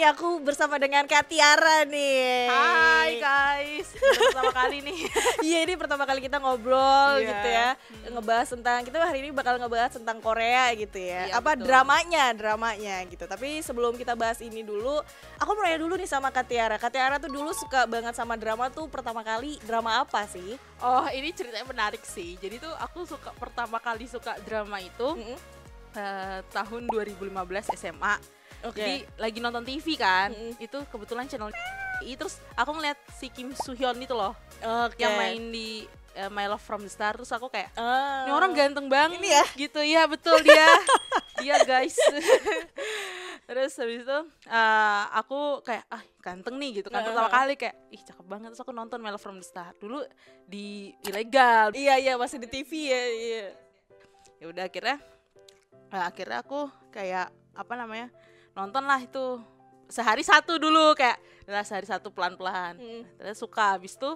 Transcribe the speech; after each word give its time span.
ini 0.00 0.08
aku 0.08 0.40
bersama 0.40 0.80
dengan 0.80 1.04
Kak 1.04 1.28
Tiara 1.28 1.84
nih. 1.84 2.48
Hai 2.48 3.20
guys, 3.20 3.92
pertama 3.92 4.48
kali 4.48 4.80
nih. 4.80 4.96
Iya 5.44 5.68
ini 5.68 5.76
pertama 5.76 6.08
kali 6.08 6.24
kita 6.24 6.40
ngobrol 6.40 7.20
Iya. 7.20 7.28
gitu 7.28 7.48
ya, 7.52 7.68
ngebahas 8.08 8.48
tentang 8.48 8.80
kita 8.80 8.96
hari 8.96 9.20
ini 9.20 9.28
bakal 9.28 9.60
ngebahas 9.60 10.00
tentang 10.00 10.16
Korea 10.24 10.72
gitu 10.72 10.96
ya. 10.96 11.28
Iya, 11.28 11.36
Apa 11.36 11.52
betul. 11.52 11.68
dramanya, 11.68 12.32
dramanya 12.32 12.96
gitu. 13.12 13.28
Tapi 13.28 13.60
sebelum 13.60 13.92
kita 14.00 14.16
bahas 14.16 14.40
ini 14.40 14.64
dulu, 14.64 15.04
aku 15.36 15.50
mau 15.52 15.68
nanya 15.68 15.84
dulu 15.84 16.00
nih 16.00 16.08
sama 16.08 16.32
Kak 16.32 16.48
Tiara. 16.48 16.80
Kak 16.80 16.96
Tiara 16.96 17.20
tuh 17.20 17.28
dulu 17.28 17.52
suka 17.52 17.84
banget 17.84 18.16
sama 18.16 18.40
drama 18.40 18.72
tuh 18.72 18.88
pertama 18.88 19.20
kali 19.20 19.60
drama 19.68 20.00
apa 20.00 20.24
sih? 20.32 20.56
Oh 20.80 21.04
ini 21.12 21.28
ceritanya 21.36 21.68
menarik 21.68 22.00
sih. 22.08 22.40
Jadi 22.40 22.56
tuh 22.56 22.72
aku 22.80 23.04
suka 23.04 23.36
pertama 23.36 23.76
kali 23.76 24.08
suka 24.08 24.32
drama 24.48 24.80
itu 24.80 25.12
Mm-mm. 25.12 25.36
eh, 25.92 26.40
tahun 26.48 26.88
2015 26.88 27.76
SMA. 27.76 28.39
Oke. 28.62 28.76
Jadi 28.76 28.94
lagi 29.16 29.38
nonton 29.38 29.62
TV 29.62 29.94
kan, 29.94 30.28
Mm-mm. 30.30 30.56
itu 30.58 30.78
kebetulan 30.86 31.24
channel 31.24 31.48
I, 32.00 32.12
terus 32.12 32.40
aku 32.52 32.72
ngeliat 32.72 32.96
si 33.12 33.28
Kim 33.28 33.52
Soo 33.54 33.72
Hyun 33.72 33.96
itu 33.96 34.12
loh, 34.12 34.32
Oke. 34.58 34.96
yang 34.96 35.12
main 35.14 35.40
di 35.48 35.84
eh, 36.10 36.28
My 36.28 36.44
Love 36.44 36.60
from 36.60 36.80
the 36.80 36.88
Star. 36.88 37.12
Terus 37.12 37.28
aku 37.28 37.46
kayak, 37.46 37.72
Ah. 37.74 38.24
ini 38.24 38.32
orang 38.32 38.52
ganteng 38.52 38.86
banget 38.86 39.16
Ini 39.16 39.28
ya? 39.30 39.44
gitu 39.54 39.80
ya 39.80 40.04
betul 40.04 40.40
dia 40.40 40.68
dia 41.38 41.56
guys 41.68 41.96
terus 43.48 43.74
habis 43.74 44.06
itu 44.06 44.18
eh, 44.46 45.02
aku 45.12 45.58
kayak 45.60 45.82
ah 45.88 45.98
ganteng 46.20 46.54
nih 46.54 46.80
gitu 46.80 46.88
kan 46.88 47.02
pertama 47.02 47.26
kali 47.26 47.58
kayak 47.58 47.74
ih 47.90 47.98
cakep 47.98 48.22
banget 48.22 48.48
terus 48.52 48.62
aku 48.62 48.70
nonton 48.70 49.02
Mellow 49.02 49.18
from 49.18 49.36
the 49.36 49.46
Star 49.46 49.74
dulu 49.74 50.04
di 50.46 50.94
ilegal 51.02 51.74
Iya 51.74 51.98
iya 51.98 52.14
masih 52.14 52.38
di 52.38 52.46
TV 52.46 52.70
ya. 52.86 53.02
Iya. 53.02 53.46
ya 54.38 54.46
udah 54.46 54.64
akhirnya 54.64 54.96
eh, 55.90 56.04
akhirnya 56.04 56.38
aku 56.40 56.60
kayak 56.88 57.28
apa 57.52 57.72
namanya 57.74 58.08
nonton 58.60 58.84
lah 58.84 59.00
itu. 59.00 59.40
Sehari 59.90 60.22
satu 60.22 60.60
dulu 60.60 60.94
kayak 60.94 61.18
lah 61.50 61.66
sehari 61.66 61.88
satu 61.88 62.14
pelan 62.14 62.38
pelan 62.38 62.78
Mm. 62.78 63.02
terus 63.18 63.40
suka. 63.40 63.74
Habis 63.74 63.96
itu 63.96 64.10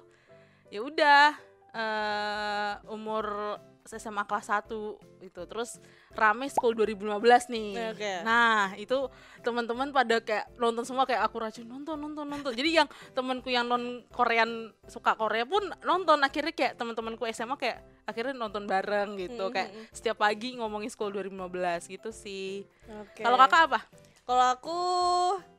ya 0.71 0.81
udah 0.85 1.35
eh 1.75 2.73
umur 2.93 3.59
SMA 3.85 4.25
kelas 4.25 4.49
1 4.49 4.73
itu 5.21 5.43
terus 5.45 5.77
rame 6.17 6.49
school 6.49 6.73
2015 6.73 7.53
nih. 7.53 7.71
Oke. 7.93 8.13
nah 8.25 8.73
itu 8.81 8.97
teman-teman 9.45 9.93
pada 9.93 10.25
kayak 10.25 10.49
nonton 10.57 10.89
semua 10.89 11.05
kayak 11.05 11.21
aku 11.29 11.37
rajin 11.45 11.69
nonton 11.69 12.01
nonton 12.01 12.25
nonton. 12.25 12.53
Jadi 12.57 12.81
yang 12.81 12.89
temanku 13.13 13.53
yang 13.53 13.69
non 13.69 14.01
Korean 14.09 14.73
suka 14.89 15.13
Korea 15.21 15.45
pun 15.45 15.69
nonton. 15.85 16.17
Akhirnya 16.25 16.57
kayak 16.57 16.81
teman-temanku 16.81 17.29
SMA 17.29 17.61
kayak 17.61 17.85
akhirnya 18.09 18.33
nonton 18.33 18.65
bareng 18.65 19.21
gitu. 19.21 19.45
Mm, 19.49 19.53
kayak 19.53 19.69
mm, 19.69 19.77
mm. 19.77 19.87
setiap 19.93 20.17
pagi 20.17 20.57
ngomongin 20.57 20.89
school 20.89 21.13
2015 21.13 21.93
gitu 21.93 22.09
sih. 22.09 22.65
Oke. 22.89 23.21
kalau 23.21 23.37
kakak 23.37 23.69
apa 23.69 23.81
Kalau 24.25 24.47
aku 24.51 24.79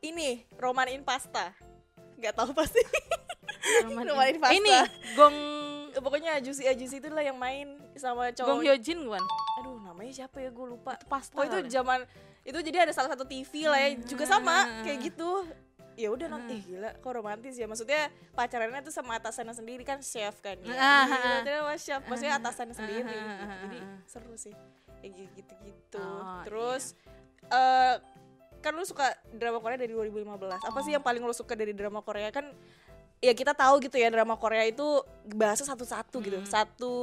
ini 0.01 0.41
Roman 0.57 0.89
in 0.89 1.05
Pasta. 1.05 1.53
Gak 2.17 2.33
tahu 2.33 2.49
pasti. 2.51 2.81
Roman 3.85 4.05
Roman 4.09 4.27
in 4.27 4.37
Pasta. 4.41 4.53
ini 4.53 4.73
Gong 5.13 5.37
Pokoknya 5.95 6.35
Ajusi 6.35 6.67
Ajusi 6.67 6.99
itu 6.99 7.07
lah 7.07 7.23
yang 7.23 7.37
main 7.37 7.77
sama 7.95 8.33
cowok. 8.33 8.49
Gong 8.49 8.61
Hyojin 8.65 8.99
bukan 9.05 9.23
Aduh, 9.61 9.79
namanya 9.79 10.11
siapa 10.11 10.43
ya? 10.43 10.49
Gue 10.51 10.67
lupa. 10.67 10.99
pasta 11.07 11.37
Oh, 11.37 11.45
itu 11.45 11.61
zaman 11.69 12.03
itu 12.43 12.59
jadi 12.59 12.83
ada 12.83 12.93
salah 12.93 13.09
satu 13.09 13.23
TV 13.23 13.65
lah 13.65 13.79
ya, 13.79 13.89
juga 14.03 14.27
sama 14.27 14.65
Hmm. 14.65 14.83
kayak 14.83 14.99
gitu. 15.01 15.29
Ya 15.95 16.11
udah 16.11 16.27
nonton, 16.27 16.51
eh 16.51 16.59
gila 16.59 16.91
kok 16.99 17.07
romantis 17.07 17.55
ya. 17.55 17.65
Maksudnya 17.65 18.11
pacarannya 18.35 18.83
tuh 18.83 18.91
sama 18.91 19.15
atasannya 19.15 19.55
sendiri 19.55 19.87
kan 19.87 20.03
chef 20.03 20.43
kan 20.43 20.59
ya. 20.59 20.75
Ah, 20.75 21.07
Gila, 21.07 21.23
ah, 21.31 21.39
sama 21.63 21.73
chef, 21.79 22.01
maksudnya 22.03 22.33
atasannya 22.35 22.75
sendiri. 22.75 23.15
ah, 23.15 23.23
ah, 23.23 23.43
ah, 23.47 23.57
Jadi 23.63 23.79
ah. 23.79 23.97
seru 24.03 24.35
sih. 24.35 24.51
Kayak 24.99 25.31
gitu-gitu. 25.31 26.03
Oh, 26.03 26.43
Terus 26.43 26.91
eh 27.47 27.95
kan 28.65 28.73
lu 28.73 28.81
suka 28.81 29.13
drama 29.29 29.61
Korea 29.61 29.77
dari 29.77 29.93
2015. 29.93 30.57
Apa 30.65 30.79
sih 30.81 30.97
yang 30.97 31.05
paling 31.05 31.21
lu 31.21 31.29
suka 31.37 31.53
dari 31.53 31.77
drama 31.77 32.01
Korea 32.01 32.33
kan 32.33 32.49
ya 33.21 33.37
kita 33.37 33.53
tahu 33.53 33.77
gitu 33.85 34.01
ya 34.01 34.09
drama 34.09 34.33
Korea 34.41 34.65
itu 34.65 35.05
bahasa 35.37 35.61
satu-satu 35.61 36.17
gitu. 36.25 36.41
Hmm. 36.41 36.49
Satu 36.49 36.95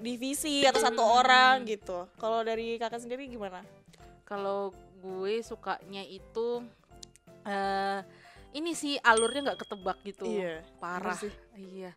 divisi 0.00 0.64
atau 0.64 0.80
satu 0.80 1.04
orang 1.04 1.68
gitu. 1.68 2.08
Kalau 2.16 2.40
dari 2.40 2.80
kakak 2.80 3.04
sendiri 3.04 3.28
gimana? 3.28 3.60
kalau 4.24 4.72
gue 5.04 5.44
sukanya 5.44 6.00
itu 6.00 6.64
eh 7.44 8.00
ini 8.56 8.72
sih 8.72 8.96
alurnya 8.96 9.52
nggak 9.52 9.60
ketebak 9.68 9.98
gitu 10.08 10.24
Iya, 10.24 10.64
parah 10.80 11.12
sih. 11.12 11.28
iya 11.60 11.92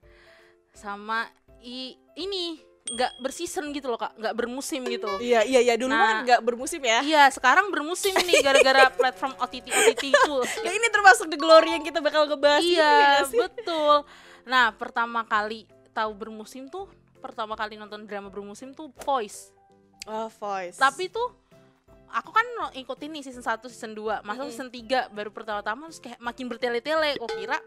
sama 0.76 1.24
i 1.64 1.96
ini 2.20 2.60
nggak 2.90 3.12
berseason 3.18 3.70
gitu 3.70 3.88
loh 3.88 3.96
kak 3.96 4.14
nggak 4.14 4.34
bermusim 4.34 4.82
gitu 4.84 5.08
Iya 5.18 5.42
iya 5.42 5.60
iya 5.62 5.76
dulu 5.76 5.90
Nah. 5.90 6.00
kan 6.00 6.18
nggak 6.24 6.42
bermusim 6.42 6.80
ya. 6.80 7.00
iya 7.02 7.24
sekarang 7.28 7.68
bermusim 7.68 8.16
nih 8.16 8.40
gara-gara 8.40 8.88
platform 8.98 9.36
OTT 9.38 9.68
OTT 9.68 10.04
itu 10.08 10.36
Ya 10.62 10.72
ini 10.72 10.88
termasuk 10.88 11.28
the 11.28 11.36
glory 11.36 11.72
yang 11.72 11.82
kita 11.82 12.00
bakal 12.00 12.24
ngebahas 12.26 12.62
ya 12.62 12.66
iya 12.66 13.04
sih? 13.24 13.36
betul 13.36 14.08
nah 14.44 14.72
pertama 14.72 15.22
kali 15.22 15.64
tahu 15.92 16.12
bermusim 16.14 16.66
tuh 16.66 16.88
pertama 17.18 17.54
kali 17.54 17.76
nonton 17.76 18.04
drama 18.04 18.28
bermusim 18.28 18.72
tuh 18.72 18.88
Voice 18.98 19.52
Oh, 20.04 20.32
voice. 20.32 20.78
tapi 20.78 21.08
tuh 21.08 21.28
aku 22.08 22.32
kan 22.32 22.48
ikutin 22.72 23.12
nih 23.12 23.22
season 23.22 23.44
1, 23.44 23.60
season 23.68 23.92
2 23.92 24.24
Masa 24.24 24.40
Mm-mm. 24.40 24.48
season 24.48 24.70
3 24.70 25.12
baru 25.12 25.28
pertama-tama 25.28 25.86
terus 25.86 26.00
kayak 26.00 26.16
makin 26.18 26.48
bertele-tele 26.48 27.20
Kok 27.20 27.28
kira 27.30 27.60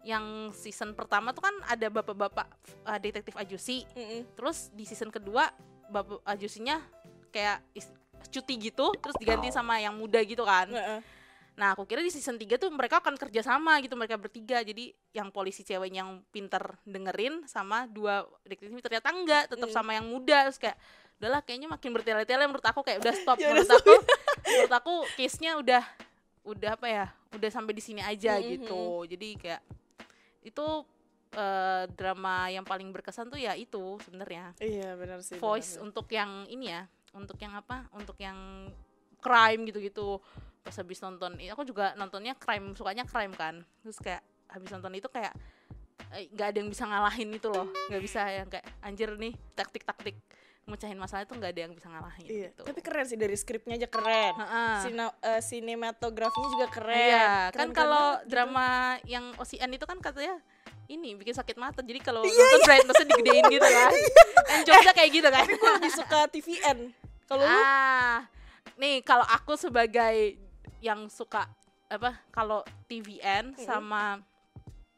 yang 0.00 0.24
season 0.52 0.92
pertama 0.92 1.30
tuh 1.30 1.42
kan 1.42 1.54
ada 1.64 1.86
bapak-bapak 1.88 2.46
uh, 2.82 2.98
detektif 2.98 3.34
Ajusi 3.34 3.82
Mm-mm. 3.92 4.24
Terus 4.32 4.70
di 4.70 4.82
season 4.82 5.08
kedua 5.08 5.50
bapak 5.86 6.22
Ajusinya 6.24 6.78
kayak 7.28 7.60
cuti 8.28 8.54
gitu 8.58 8.94
Terus 8.94 9.16
diganti 9.16 9.48
sama 9.48 9.78
yang 9.78 9.92
muda 9.92 10.18
gitu 10.20 10.42
kan 10.42 10.68
Heeh. 10.68 11.00
Nah 11.54 11.74
aku 11.74 11.82
kira 11.84 11.98
di 11.98 12.08
season 12.08 12.38
3 12.38 12.46
tuh 12.54 12.70
mereka 12.70 12.98
akan 12.98 13.18
kerja 13.18 13.42
sama 13.42 13.82
gitu 13.82 13.94
Mereka 13.94 14.14
bertiga 14.14 14.62
Jadi 14.62 14.90
yang 15.10 15.28
polisi 15.28 15.60
ceweknya 15.60 16.06
yang 16.06 16.22
pinter 16.30 16.62
dengerin 16.84 17.42
Sama 17.44 17.84
dua 17.84 18.22
detektif 18.42 18.78
ternyata 18.78 19.10
enggak 19.10 19.50
Tetap 19.50 19.66
Mm. 19.66 19.74
sama 19.74 19.90
yang 19.92 20.06
muda 20.06 20.46
Terus 20.46 20.58
kayak 20.58 20.78
udahlah 21.18 21.42
kayaknya 21.42 21.66
makin 21.66 21.90
bertele-tele 21.90 22.46
menurut 22.46 22.62
aku 22.62 22.80
kayak 22.80 23.02
udah 23.02 23.10
stop 23.12 23.36
Ya 23.42 23.50
menurut 23.50 23.66
udah, 23.66 23.74
aku 23.76 23.94
menurut 24.48 24.72
aku 24.72 24.94
case-nya 25.18 25.58
udah 25.58 25.82
udah 26.46 26.70
apa 26.78 26.86
ya 26.86 27.06
udah 27.34 27.50
sampai 27.50 27.74
di 27.74 27.82
sini 27.82 28.00
aja 28.00 28.38
Mhm. 28.38 28.46
gitu 28.48 28.82
jadi 29.04 29.28
kayak 29.36 29.60
itu 30.40 30.66
eh, 31.30 31.84
drama 31.92 32.48
yang 32.48 32.62
paling 32.62 32.88
berkesan 32.88 33.28
tuh 33.28 33.36
ya 33.36 33.52
itu 33.52 34.00
sebenarnya 34.02 34.54
Iya 34.58 34.96
benar 34.96 35.18
sih. 35.20 35.36
voice 35.36 35.76
benar. 35.76 35.84
untuk 35.84 36.06
yang 36.08 36.30
ini 36.48 36.66
ya 36.68 36.82
untuk 37.12 37.36
yang 37.36 37.52
apa 37.52 37.88
untuk 37.92 38.16
yang 38.16 38.68
crime 39.18 39.66
gitu-gitu 39.66 40.20
pas 40.62 40.74
habis 40.74 41.00
nonton 41.00 41.34
ini 41.36 41.48
aku 41.48 41.64
juga 41.64 41.92
nontonnya 41.94 42.32
crime 42.34 42.72
sukanya 42.72 43.04
crime 43.04 43.32
kan 43.32 43.60
terus 43.82 43.98
kayak 43.98 44.20
habis 44.46 44.68
nonton 44.68 44.92
itu 44.94 45.08
kayak 45.08 45.32
eh, 46.12 46.28
nggak 46.28 46.48
ada 46.48 46.58
yang 46.60 46.70
bisa 46.70 46.84
ngalahin 46.84 47.28
itu 47.32 47.48
loh 47.48 47.66
nggak 47.88 48.02
bisa 48.02 48.20
yang 48.24 48.48
kayak 48.48 48.64
anjir 48.80 49.08
nih 49.16 49.32
taktik-taktik 49.52 50.16
mecahin 50.68 50.94
masalah 50.94 51.24
itu 51.24 51.32
nggak 51.32 51.50
ada 51.50 51.60
yang 51.60 51.72
bisa 51.72 51.88
ngalahin 51.88 52.24
Iya. 52.24 52.48
gitu 52.48 52.62
Tapi 52.62 52.80
keren 52.80 53.04
sih 53.04 53.16
dari 53.16 53.34
skripnya 53.34 53.74
aja 53.74 53.88
keren. 53.88 54.32
Eh, 54.38 55.40
sinematografinya 55.40 56.48
juga 56.50 56.66
keren. 56.68 56.94
Iya, 56.94 57.26
kan 57.50 57.50
Keren-keren 57.50 57.72
kalau 57.72 58.06
gitu. 58.14 58.28
drama 58.28 58.68
yang 59.04 59.24
OCN 59.34 59.70
itu 59.72 59.84
kan 59.84 59.98
katanya 59.98 60.36
ini 60.86 61.12
bikin 61.14 61.32
sakit 61.32 61.56
mata. 61.56 61.80
Jadi 61.80 61.98
kalau 61.98 62.20
Iya, 62.20 62.32
nonton 62.34 62.60
brightness-nya 62.62 63.06
digedein 63.06 63.44
gitu 63.50 63.64
kan. 63.66 63.92
And 64.50 64.60
jokesnya 64.62 64.94
kayak 64.94 65.10
gitu 65.10 65.28
kan. 65.28 65.44
gue 65.44 65.70
lebih 65.74 65.92
suka 65.92 66.18
TVN. 66.28 66.78
Kalau 67.24 67.44
lu 67.44 67.52
ah, 67.54 68.24
nih 68.74 69.00
kalau 69.02 69.26
aku 69.26 69.52
sebagai 69.54 70.36
yang 70.80 71.08
suka 71.08 71.44
apa 71.88 72.20
kalau 72.28 72.60
TVN 72.86 73.56
sama 73.58 74.20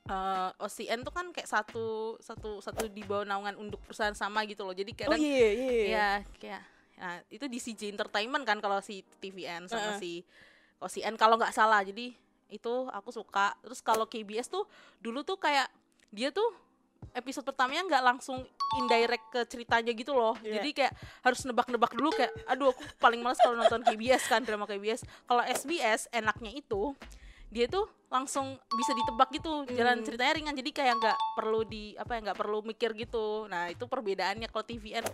eh, 0.03 0.51
OCN 0.57 1.01
tuh 1.01 1.11
kan 1.11 1.29
kayak 1.29 1.47
satu 1.47 1.87
satu 2.19 2.59
satu 2.59 2.87
di 2.87 3.03
bawah 3.03 3.25
naungan 3.25 3.57
untuk 3.57 3.83
perusahaan 3.83 4.15
sama 4.15 4.43
gitu 4.45 4.63
loh. 4.63 4.73
Jadi 4.73 4.93
Oh 4.93 4.97
kadang 4.97 5.21
iya 5.21 5.49
iya. 5.51 5.85
ya 5.87 6.09
kayak 6.37 6.63
nah 6.97 7.17
itu 7.27 7.45
di 7.45 7.57
CJ 7.57 7.97
Entertainment 7.97 8.45
kan 8.45 8.61
kalau 8.61 8.77
si 8.79 9.01
TVN 9.19 9.65
sama 9.65 9.97
Heeh. 9.97 9.99
si 9.99 10.13
OCN 10.77 11.17
kalau 11.17 11.37
nggak 11.37 11.51
salah 11.51 11.81
jadi 11.81 12.13
itu 12.49 12.73
aku 12.89 13.09
suka 13.09 13.57
terus 13.61 13.81
kalau 13.81 14.05
KBS 14.05 14.49
tuh 14.49 14.69
dulu 14.99 15.23
tuh 15.23 15.37
kayak 15.37 15.65
dia 16.09 16.29
tuh 16.29 16.45
episode 17.13 17.47
pertamanya 17.47 17.89
nggak 17.89 18.05
langsung 18.05 18.45
indirect 18.77 19.25
ke 19.31 19.41
ceritanya 19.47 19.91
gitu 19.91 20.13
loh 20.13 20.37
Iya. 20.41 20.61
jadi 20.61 20.69
kayak 20.75 20.93
harus 21.23 21.41
nebak-nebak 21.45 21.89
dulu 21.91 22.13
kayak 22.13 22.29
aduh 22.45 22.69
aku 22.69 22.85
paling 22.99 23.25
males 23.25 23.39
kalau 23.39 23.57
nonton 23.57 23.81
KBS 23.81 24.29
kan 24.29 24.45
drama 24.45 24.69
KBS 24.69 25.01
kalau 25.25 25.41
SBS 25.43 26.05
enaknya 26.11 26.53
itu 26.53 26.93
dia 27.51 27.67
tuh 27.67 27.87
langsung 28.11 28.59
bisa 28.71 28.93
ditebak 28.95 29.31
gitu 29.31 29.67
jalan 29.71 30.03
Hmm. 30.03 30.07
ceritanya 30.07 30.33
ringan. 30.35 30.57
Jadi 30.57 30.71
kayak 30.71 30.95
nggak 30.99 31.19
perlu 31.39 31.63
di 31.63 31.95
apa 31.95 32.19
ya 32.19 32.31
nggak 32.31 32.39
perlu 32.39 32.59
mikir 32.63 32.91
gitu. 32.95 33.47
Nah 33.47 33.71
itu 33.71 33.87
perbedaannya 33.87 34.51
kalau 34.51 34.67
TVN 34.67 35.07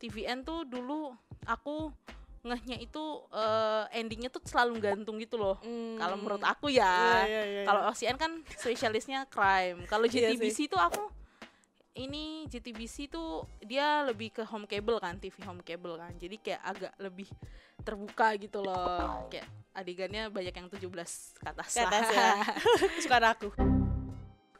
TVN 0.00 0.42
tuh 0.42 0.64
dulu 0.64 1.14
aku 1.44 1.92
ngehnya 2.40 2.80
itu 2.80 3.04
eh, 3.30 3.84
endingnya 4.00 4.32
tuh 4.32 4.40
selalu 4.42 4.80
gantung 4.80 5.20
gitu 5.20 5.36
loh. 5.36 5.60
Hmm. 5.60 5.94
kalau 5.94 6.16
menurut 6.16 6.42
aku 6.42 6.72
ya. 6.72 7.22
Iya, 7.22 7.26
iya, 7.28 7.42
iya, 7.44 7.62
kalau 7.68 7.80
OCN 7.92 8.16
kan 8.16 8.32
spesialisnya 8.48 9.28
crime. 9.28 9.84
Kalau 9.86 10.08
Iya 10.08 10.32
JTBC 10.32 10.72
tuh 10.72 10.80
aku 10.80 11.19
ini 11.98 12.46
JTBC 12.46 13.10
tuh 13.10 13.46
dia 13.66 14.06
lebih 14.06 14.30
ke 14.30 14.42
home 14.46 14.66
cable 14.70 15.02
kan 15.02 15.18
TV 15.18 15.34
home 15.42 15.62
cable 15.66 15.98
kan. 15.98 16.14
Jadi 16.16 16.36
kayak 16.38 16.62
agak 16.62 16.92
lebih 17.02 17.26
terbuka 17.82 18.36
gitu 18.38 18.62
loh. 18.62 19.26
Kayak 19.26 19.48
adegannya 19.74 20.30
banyak 20.30 20.54
yang 20.54 20.68
17 20.70 20.86
ke 21.38 21.46
atas 21.46 21.70
Ke 21.74 21.82
atas 21.86 22.06
ya. 22.10 22.30
Suka 23.02 23.18
aku. 23.18 23.48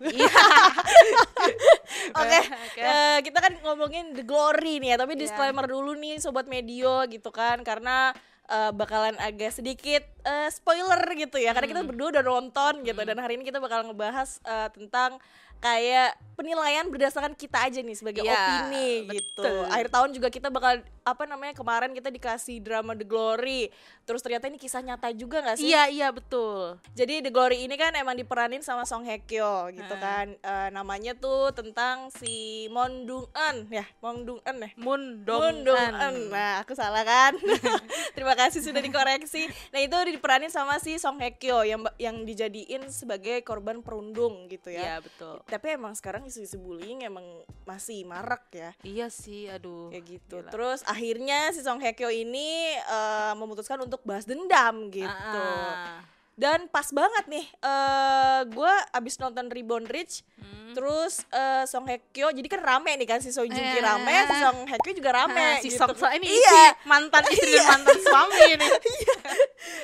Iya. 0.00 0.32
Oke, 2.20 2.40
eh, 2.80 3.18
kita 3.20 3.38
kan 3.44 3.52
ngomongin 3.60 4.16
The 4.16 4.24
Glory 4.24 4.80
nih 4.80 4.96
ya, 4.96 5.04
tapi 5.04 5.12
Iya. 5.12 5.28
disclaimer 5.28 5.68
dulu 5.68 5.92
nih 5.92 6.16
sobat 6.16 6.48
medio 6.48 7.04
gitu 7.04 7.28
kan, 7.28 7.60
karena 7.60 8.16
eh, 8.48 8.72
bakalan 8.72 9.12
agak 9.20 9.52
sedikit 9.52 10.00
eh, 10.24 10.48
spoiler 10.48 11.04
gitu 11.20 11.36
ya, 11.36 11.52
karena 11.52 11.68
kita 11.68 11.82
berdua 11.84 12.16
udah 12.16 12.24
nonton 12.24 12.80
gitu, 12.80 12.96
dan 12.96 13.20
hari 13.20 13.36
ini 13.36 13.44
kita 13.44 13.60
bakal 13.60 13.84
ngebahas 13.92 14.40
eh, 14.40 14.68
tentang 14.72 15.20
kayak 15.60 16.10
penilaian 16.34 16.88
berdasarkan 16.88 17.36
kita 17.36 17.60
aja 17.60 17.84
nih 17.84 17.92
sebagai 17.92 18.24
Iya, 18.24 18.32
opini 18.32 19.12
gitu. 19.12 19.44
betul. 19.44 19.60
Akhir 19.68 19.88
tahun 19.92 20.10
juga 20.10 20.28
kita 20.28 20.48
bakal 20.48 20.80
apa 21.00 21.24
namanya 21.24 21.52
kemarin 21.52 21.92
kita 21.92 22.08
dikasih 22.08 22.60
drama 22.60 22.96
The 22.96 23.04
Glory, 23.04 23.68
terus 24.02 24.20
ternyata 24.20 24.48
ini 24.48 24.56
kisah 24.56 24.80
nyata 24.80 25.12
juga 25.12 25.44
nggak 25.44 25.60
sih? 25.60 25.68
Iya 25.68 25.92
iya 25.92 26.08
betul. 26.08 26.80
Jadi 26.94 27.20
The 27.20 27.28
Glory 27.28 27.60
ini 27.60 27.76
kan 27.76 27.92
emang 27.92 28.16
diperanin 28.16 28.64
sama 28.64 28.88
Song 28.88 29.04
Hye 29.04 29.20
Kyo 29.20 29.68
gitu 29.68 29.84
Heeh. 29.84 30.00
kan. 30.00 30.26
Eh, 30.32 30.68
namanya 30.72 31.12
tuh 31.12 31.52
tentang 31.52 32.08
si 32.08 32.64
Mon 32.72 33.04
Dung 33.04 33.28
Eun 33.36 33.56
ya, 33.68 33.84
Mon 34.00 34.24
Dung 34.24 34.40
Eun 34.40 34.56
ya. 34.58 34.70
Moon 34.80 35.02
Dong 35.20 35.60
Eun. 35.68 36.16
Nah, 36.32 36.64
aku 36.64 36.72
salah 36.72 37.04
kan? 37.04 37.36
Terima 38.16 38.32
kasih 38.32 38.64
sudah 38.64 38.80
dikoreksi. 38.80 39.44
Nah, 39.70 39.80
itu 39.80 39.96
diperanin 40.08 40.48
sama 40.48 40.80
si 40.80 40.96
Song 40.96 41.20
Hye 41.20 41.36
Kyo 41.36 41.68
yang 41.68 41.84
yang 42.00 42.24
dijadiin 42.24 42.88
sebagai 42.88 43.44
korban 43.44 43.84
perundung 43.84 44.48
gitu 44.48 44.72
ya. 44.72 44.96
Iya 44.96 44.96
betul. 45.04 45.36
Tapi 45.50 45.74
emang 45.74 45.92
sekarang 45.92 46.22
isu-isu 46.22 46.56
bullying 46.56 47.02
emang 47.02 47.26
masih 47.64 48.02
marak 48.04 48.46
ya. 48.50 48.70
Iya 48.80 49.06
sih, 49.06 49.46
aduh. 49.46 49.90
Ya 49.90 50.00
gitu. 50.00 50.38
Gila. 50.38 50.48
Terus 50.48 50.80
akhirnya 50.84 51.50
si 51.50 51.60
Song 51.60 51.78
Hye 51.78 51.92
Kyo 51.92 52.08
ini 52.08 52.48
eh, 52.72 53.32
memutuskan 53.34 53.80
untuk 53.80 54.00
balas 54.02 54.24
dendam 54.24 54.88
gitu. 54.88 55.10
Ah. 55.10 56.06
Dan 56.32 56.66
pas 56.66 56.88
banget 56.88 57.28
nih, 57.28 57.44
eh 57.60 58.40
gue 58.48 58.72
abis 58.90 59.18
nonton 59.18 59.52
Reborn 59.52 59.84
Rich, 59.84 60.24
Hmm. 60.40 60.72
terus 60.72 61.20
eh, 61.28 61.68
Song 61.68 61.84
Hye 61.84 62.00
Kyo, 62.08 62.30
jadi 62.30 62.48
kan 62.48 62.62
rame 62.62 62.96
nih 62.96 63.04
kan 63.04 63.20
si 63.20 63.28
Song 63.28 63.44
Joong 63.44 63.60
Ki 63.66 63.76
Eh. 63.76 63.82
rame, 63.82 64.14
si 64.24 64.36
Song 64.38 64.58
Hye 64.64 64.80
Kyo 64.80 64.92
juga 64.94 65.10
rame. 65.12 65.36
Ah, 65.36 65.60
si 65.60 65.68
gitu. 65.68 65.76
Song 65.76 65.92
So 65.92 66.08
ini 66.08 66.24
iya, 66.24 66.72
si 66.72 66.88
mantan 66.88 67.28
istri 67.28 67.52
dan 67.52 67.66
mantan 67.68 67.98
suami 68.00 68.40
ini. 68.56 68.68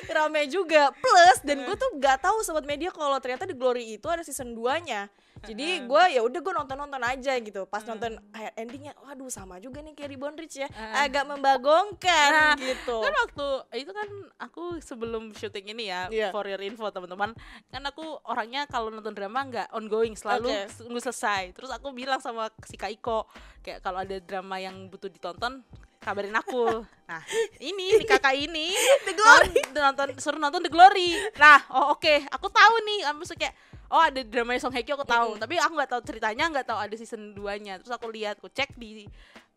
rame 0.09 0.41
juga. 0.47 0.89
Plus 0.93 1.37
dan 1.43 1.61
gue 1.61 1.75
tuh 1.75 1.91
gak 1.97 2.23
tahu 2.23 2.41
sobat 2.41 2.65
media 2.65 2.89
kalau 2.89 3.19
ternyata 3.19 3.45
di 3.45 3.53
Glory 3.53 3.93
itu 3.93 4.07
ada 4.07 4.23
season 4.23 4.55
2-nya. 4.55 5.11
Jadi 5.43 5.83
gue 5.83 6.03
ya 6.09 6.21
udah 6.21 6.39
gue 6.39 6.53
nonton-nonton 6.55 7.01
aja 7.01 7.33
gitu. 7.37 7.65
Pas 7.65 7.83
nonton 7.83 8.15
akhir 8.31 8.51
endingnya, 8.55 8.97
waduh 8.99 9.27
sama 9.27 9.57
juga 9.57 9.79
nih 9.79 9.93
kayak 9.93 10.09
Reborn 10.09 10.35
Rich 10.35 10.57
ya. 10.57 10.67
Agak 10.95 11.27
membagongkan 11.27 12.29
Nah, 12.29 12.55
gitu. 12.55 12.97
kan 12.97 13.13
waktu 13.13 13.47
itu 13.77 13.91
kan 13.91 14.07
aku 14.37 14.63
sebelum 14.79 15.31
syuting 15.31 15.71
ini 15.71 15.83
ya 15.87 16.07
Iya. 16.07 16.29
for 16.29 16.43
your 16.43 16.59
info 16.59 16.87
teman-teman 16.87 17.33
kan 17.67 17.83
aku 17.83 18.03
orangnya 18.23 18.65
kalau 18.65 18.87
nonton 18.87 19.11
drama 19.11 19.43
nggak 19.43 19.67
ongoing 19.71 20.13
selalu 20.13 20.47
Oke. 20.47 20.61
tunggu 20.77 20.99
selesai 20.99 21.51
terus 21.51 21.69
aku 21.69 21.91
bilang 21.91 22.17
sama 22.17 22.47
si 22.63 22.75
Kaiko 22.75 23.27
kayak 23.61 23.81
kalau 23.81 24.01
ada 24.01 24.17
drama 24.17 24.57
yang 24.57 24.87
butuh 24.87 25.07
ditonton 25.07 25.61
kabarin 25.99 26.33
aku 26.33 26.85
nah 27.09 27.21
ini 27.57 27.97
nih 27.97 28.05
kakak 28.05 28.35
ini 28.35 28.71
The 29.03 29.13
Glory 29.13 29.59
nonton 29.73 30.07
suruh 30.17 30.37
nonton 30.37 30.61
The 30.61 30.71
Glory 30.71 31.11
nah 31.35 31.59
oh 31.69 31.93
oke 31.93 32.13
aku 32.27 32.47
tahu 32.47 32.73
nih 32.83 32.99
maksudnya 33.11 33.49
kayak 33.49 33.55
oh 33.91 34.01
ada 34.03 34.19
drama 34.23 34.55
Song 34.59 34.73
Hye 34.73 34.83
Kyo 34.83 34.99
aku 34.99 35.07
tahu. 35.07 35.29
Tapi 35.39 35.55
aku 35.59 35.73
nggak 35.75 35.91
tahu 35.91 36.01
ceritanya 36.03 36.45
nggak 36.51 36.67
tahu 36.67 36.79
ada 36.79 36.95
season 36.95 37.35
2 37.35 37.63
nya 37.63 37.79
terus 37.79 37.93
aku 37.93 38.07
lihat 38.11 38.39
aku 38.39 38.51
cek 38.51 38.75
di 38.75 39.07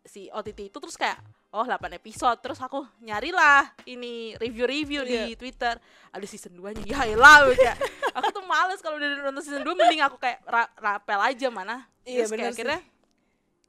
si 0.01 0.33
OTT 0.33 0.73
itu 0.73 0.79
terus 0.81 0.97
kayak 0.97 1.21
oh 1.51 1.67
8 1.67 1.99
episode. 1.99 2.39
Terus 2.41 2.59
aku 2.63 2.87
nyarilah 3.03 3.69
ini 3.87 4.35
review-review 4.39 5.03
di 5.05 5.21
Twitter. 5.35 5.77
Ada 6.11 6.27
season 6.27 6.55
2 6.59 6.79
nya 6.79 6.83
ya 6.87 7.01
elah 7.11 7.51
kayak 7.55 7.77
aku 8.17 8.29
tuh 8.35 8.45
males 8.47 8.81
kalau 8.83 8.97
udah 8.99 9.31
nonton 9.31 9.43
season 9.45 9.63
2 9.63 9.71
mending 9.77 10.03
aku 10.03 10.17
kayak 10.19 10.41
ra- 10.47 10.73
rapel 10.79 11.21
aja 11.21 11.49
mana. 11.51 11.87
Iya, 12.07 12.25
terus 12.25 12.31
bener 12.33 12.41
kayak 12.41 12.51
sih. 12.51 12.57
akhirnya 12.59 12.81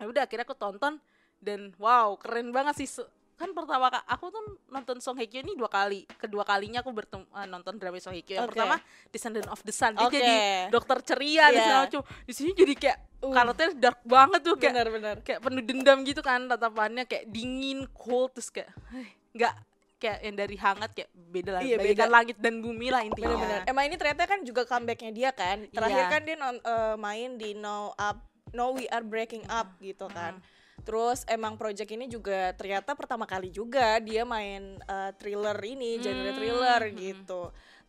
ya 0.01 0.03
udah 0.09 0.21
akhirnya 0.25 0.45
aku 0.45 0.57
tonton. 0.57 0.93
Dan 1.41 1.73
wow 1.81 2.13
keren 2.21 2.53
banget 2.53 2.85
sih 2.85 3.01
kan 3.41 3.51
pertama 3.51 3.89
aku 4.05 4.29
tuh 4.29 4.41
nonton 4.67 4.97
Song 4.97 5.17
Hye 5.17 5.25
Kyo 5.25 5.41
ini 5.41 5.53
dua 5.53 5.65
kali 5.65 6.05
kedua 6.15 6.41
kalinya 6.41 6.79
aku 6.79 6.89
bertemu 6.89 7.25
eh, 7.25 7.47
nonton 7.47 7.75
drama 7.75 7.97
Song 7.97 8.13
Hye 8.13 8.21
Kyo 8.21 8.37
yang 8.37 8.45
Oke. 8.45 8.53
pertama 8.53 8.77
Descendant 9.09 9.49
of 9.49 9.59
the 9.61 9.73
Sun 9.73 9.93
dia 9.93 10.05
Oke. 10.05 10.15
jadi 10.15 10.33
dokter 10.69 10.97
ceria 11.03 11.49
Iya. 11.49 11.57
segala 11.57 11.79
macam 11.83 12.01
di 12.21 12.33
sini 12.33 12.51
jadi 12.53 12.73
kayak 12.75 12.99
Uh. 13.21 13.29
karakternya 13.29 13.77
dark 13.77 14.01
banget 14.01 14.41
tuh 14.41 14.57
kayak 14.57 14.73
Benar-benar. 14.73 15.15
kayak 15.21 15.39
penuh 15.41 15.61
dendam 15.61 16.01
gitu 16.01 16.21
kan 16.21 16.41
tatapannya 16.43 17.05
kayak 17.05 17.29
dingin 17.29 17.85
cold 17.93 18.33
terus 18.33 18.49
kayak 18.49 18.73
"Hei, 18.89 19.05
nggak 19.31 19.53
kayak 20.01 20.17
yang 20.25 20.35
dari 20.35 20.57
hangat 20.57 20.89
kayak 20.89 21.09
beda 21.13 21.49
lah 21.53 21.61
Iya, 21.61 21.77
beda. 21.77 22.09
langit 22.09 22.41
dan 22.41 22.57
bumi 22.57 22.89
lah 22.89 23.05
intinya 23.05 23.29
Benar-benar. 23.29 23.69
Emang 23.69 23.83
ini 23.85 23.95
ternyata 23.95 24.25
kan 24.25 24.41
juga 24.41 24.65
comebacknya 24.65 25.13
dia 25.13 25.29
kan. 25.29 25.69
Terakhir 25.69 26.01
Iya. 26.01 26.09
kan 26.09 26.21
dia 26.25 26.35
non- 26.35 26.57
eh, 26.59 26.95
main 26.97 27.37
di 27.37 27.53
No 27.53 27.93
Up, 27.93 28.17
No 28.49 28.73
We 28.73 28.89
Are 28.89 29.05
Breaking 29.05 29.45
Up 29.45 29.77
gitu 29.77 30.09
kan. 30.09 30.41
Terus 30.81 31.23
emang 31.25 31.55
project 31.55 31.87
ini 31.87 32.05
juga 32.05 32.51
ternyata 32.53 32.93
pertama 32.93 33.23
kali 33.23 33.49
juga 33.49 33.97
dia 33.97 34.21
main 34.23 34.77
eh, 34.77 35.11
thriller 35.15 35.57
ini, 35.61 35.97
genre 35.97 36.27
Hmm, 36.27 36.37
thriller 36.37 36.81
hmm. 36.87 36.95
gitu. 36.97 37.41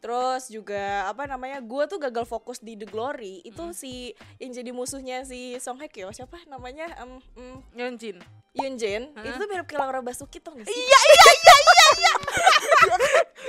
Terus 0.02 0.50
juga 0.50 1.06
apa 1.06 1.24
namanya? 1.24 1.62
Gue 1.62 1.86
tuh 1.86 1.96
gagal 1.96 2.26
fokus 2.26 2.58
di 2.58 2.74
The 2.74 2.84
Glory. 2.84 3.38
Itu 3.42 3.70
Hmm. 3.70 3.74
si 3.74 4.10
yang 4.36 4.50
jadi 4.50 4.70
musuhnya 4.70 5.22
si 5.22 5.54
Song 5.58 5.78
Hye 5.78 5.86
Kyo 5.86 6.10
siapa 6.10 6.42
namanya? 6.44 6.90
Em, 6.98 7.22
em, 7.38 7.56
Yeonjin 7.72 8.18
Yoon 8.52 8.76
Jin. 8.76 9.08
Hah? 9.16 9.24
Itu 9.24 9.40
tuh 9.40 9.48
mirip 9.48 9.64
kayak 9.64 9.80
Laura 9.80 10.04
Basuki 10.04 10.36
tuh 10.36 10.52
gak 10.52 10.68
sih? 10.68 10.74
iya 10.74 11.00
iya 11.08 11.32
iya 11.32 11.56
iya 11.56 11.86
iya 11.96 12.12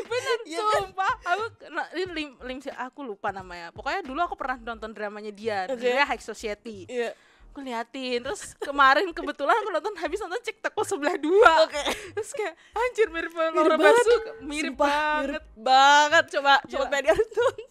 bener 0.03 0.39
kan? 0.39 0.71
sumpah 0.73 1.13
aku 1.25 1.43
nah, 1.69 1.85
ini 1.91 2.03
lim, 2.11 2.29
lim 2.39 2.59
aku 2.71 2.99
lupa 3.03 3.29
namanya 3.29 3.71
pokoknya 3.71 4.01
dulu 4.03 4.19
aku 4.21 4.35
pernah 4.35 4.57
nonton 4.61 4.91
dramanya 4.91 5.31
dia 5.31 5.67
Oke. 5.67 5.79
dia 5.81 6.03
High 6.03 6.23
Society 6.23 6.87
Iya. 6.87 7.11
Aku 7.53 7.61
liatin 7.61 8.19
terus 8.19 8.57
kemarin 8.57 9.13
kebetulan 9.13 9.53
aku 9.53 9.69
nonton 9.69 9.93
habis 9.95 10.17
nonton 10.17 10.41
cek 10.41 10.57
teko 10.59 10.81
sebelah 10.81 11.13
dua 11.15 11.63
Oke. 11.63 11.77
terus 12.11 12.33
kayak 12.33 12.57
anjir 12.73 13.07
mirip 13.07 13.29
banget 13.29 13.53
Mirip 13.53 13.69
Laura 13.69 13.77
banget. 13.77 13.93
Basuki 14.01 14.19
mirip 14.41 14.73
Sumpah, 14.73 14.89
banget 14.89 15.21
mirip 15.23 15.45
banget. 15.55 16.23
Coba 16.33 16.53
coba 16.65 16.83
Gila. 16.83 16.91
media 16.91 17.11
harus 17.13 17.29
nonton. 17.29 17.67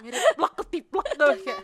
mirip 0.00 0.24
plak 0.34 0.52
ketiplak 0.58 1.08
tuh 1.14 1.28
kayak 1.38 1.62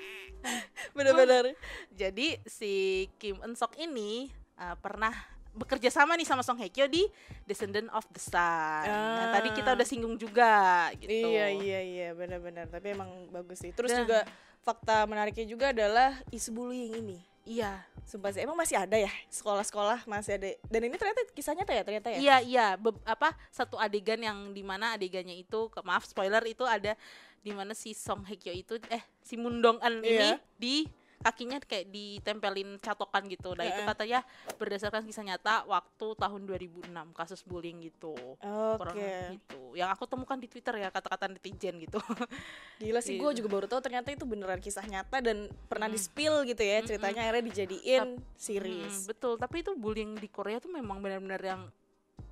Bener-bener. 0.92 1.44
Jadi 1.90 2.38
si 2.44 2.72
Kim 3.16 3.40
Eun 3.40 3.56
Sok 3.56 3.74
ini 3.76 4.28
uh, 4.54 4.76
pernah 4.76 5.10
bekerja 5.50 5.90
sama 5.90 6.14
nih 6.14 6.22
sama 6.22 6.46
Song 6.46 6.54
Hye 6.56 6.70
Kyo 6.70 6.86
di 6.86 7.02
Descendant 7.42 7.90
of 7.90 8.06
the 8.08 8.22
Sun. 8.22 8.38
Nah, 8.86 8.86
Ah. 8.86 9.34
tadi 9.34 9.50
kita 9.50 9.74
udah 9.74 9.82
singgung 9.82 10.14
juga 10.14 10.86
gitu. 10.94 11.10
Iya 11.10 11.50
iya 11.50 11.80
iya 11.80 12.08
benar-benar 12.12 12.68
tapi 12.68 12.92
emang 12.92 13.10
bagus 13.28 13.58
sih. 13.58 13.72
Terus 13.72 13.90
Dan- 13.90 14.04
juga 14.04 14.18
fakta 14.62 15.06
menariknya 15.06 15.46
juga 15.46 15.70
adalah 15.70 16.16
isu 16.28 16.50
bullying 16.52 16.94
ini. 16.98 17.18
Iya. 17.48 17.80
Sumpah 18.04 18.32
sih 18.32 18.40
emang 18.40 18.56
masih 18.56 18.76
ada 18.76 18.96
ya 18.96 19.12
sekolah-sekolah 19.28 20.08
masih 20.08 20.40
ada 20.40 20.48
dan 20.68 20.80
ini 20.80 20.96
ternyata 20.96 21.28
kisahnya 21.32 21.64
tuh 21.64 21.76
ya 21.76 21.82
ternyata 21.84 22.08
ya. 22.12 22.18
Iya, 22.20 22.36
iya, 22.40 22.66
Be- 22.76 23.00
apa 23.04 23.36
satu 23.52 23.76
adegan 23.76 24.20
yang 24.20 24.52
di 24.56 24.64
mana 24.64 24.96
adegannya 24.96 25.36
itu 25.36 25.68
ke 25.68 25.80
maaf 25.84 26.08
spoiler 26.08 26.40
itu 26.48 26.64
ada 26.64 26.96
di 27.44 27.52
mana 27.52 27.76
si 27.76 27.92
Song 27.92 28.24
Hye 28.24 28.40
Kyo 28.40 28.52
itu 28.52 28.74
eh 28.88 29.04
si 29.20 29.36
Mundong 29.36 29.76
ini 30.00 30.08
Iya. 30.08 30.40
di 30.56 30.88
kakinya 31.28 31.60
kayak 31.60 31.92
ditempelin 31.92 32.80
catokan 32.80 33.28
gitu. 33.28 33.52
Nah, 33.52 33.68
itu 33.68 33.80
katanya 33.84 34.24
berdasarkan 34.56 35.04
kisah 35.04 35.20
nyata 35.20 35.68
waktu 35.68 36.16
tahun 36.16 36.48
2006 36.48 36.88
kasus 37.12 37.44
bullying 37.44 37.84
gitu. 37.84 38.16
Kurang 38.40 38.96
Oke. 38.96 39.36
gitu. 39.36 39.76
Yang 39.76 39.90
aku 39.92 40.04
temukan 40.08 40.40
di 40.40 40.48
Twitter 40.48 40.80
ya 40.80 40.88
kata-kata 40.88 41.28
netizen 41.28 41.76
gitu. 41.76 42.00
Gila 42.80 43.04
sih 43.04 43.20
gue 43.20 43.30
juga 43.36 43.48
baru 43.50 43.66
tahu 43.68 43.84
ternyata 43.84 44.08
itu 44.08 44.24
beneran 44.24 44.56
kisah 44.58 44.86
nyata 44.88 45.20
dan 45.20 45.52
pernah 45.68 45.86
Hmm. 45.88 45.96
di-spill 45.96 46.44
gitu 46.44 46.62
ya 46.62 46.80
ceritanya 46.80 47.28
akhirnya 47.28 47.44
dijadiin 47.44 48.04
Hmm, 48.16 48.20
series. 48.36 49.04
betul, 49.04 49.36
tapi 49.36 49.60
itu 49.60 49.72
bullying 49.74 50.16
di 50.16 50.28
Korea 50.28 50.56
tuh 50.58 50.70
memang 50.70 51.00
benar-benar 51.00 51.40
yang 51.40 51.62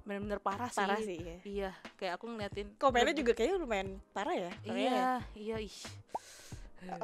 benar-benar 0.07 0.39
parah 0.39 0.71
sih. 0.71 0.79
Parah 0.79 1.01
sih 1.03 1.19
ya. 1.19 1.37
Iya, 1.43 1.71
kayak 1.97 2.13
aku 2.17 2.31
ngeliatin. 2.31 2.69
Komennya 2.79 3.13
juga 3.13 3.33
kayaknya 3.35 3.57
lumayan 3.59 3.89
parah 4.15 4.37
ya. 4.39 4.51
Korea 4.63 4.79
ya. 4.79 4.87
Iya, 4.87 5.09
iya, 5.35 5.57
ih. 5.61 5.77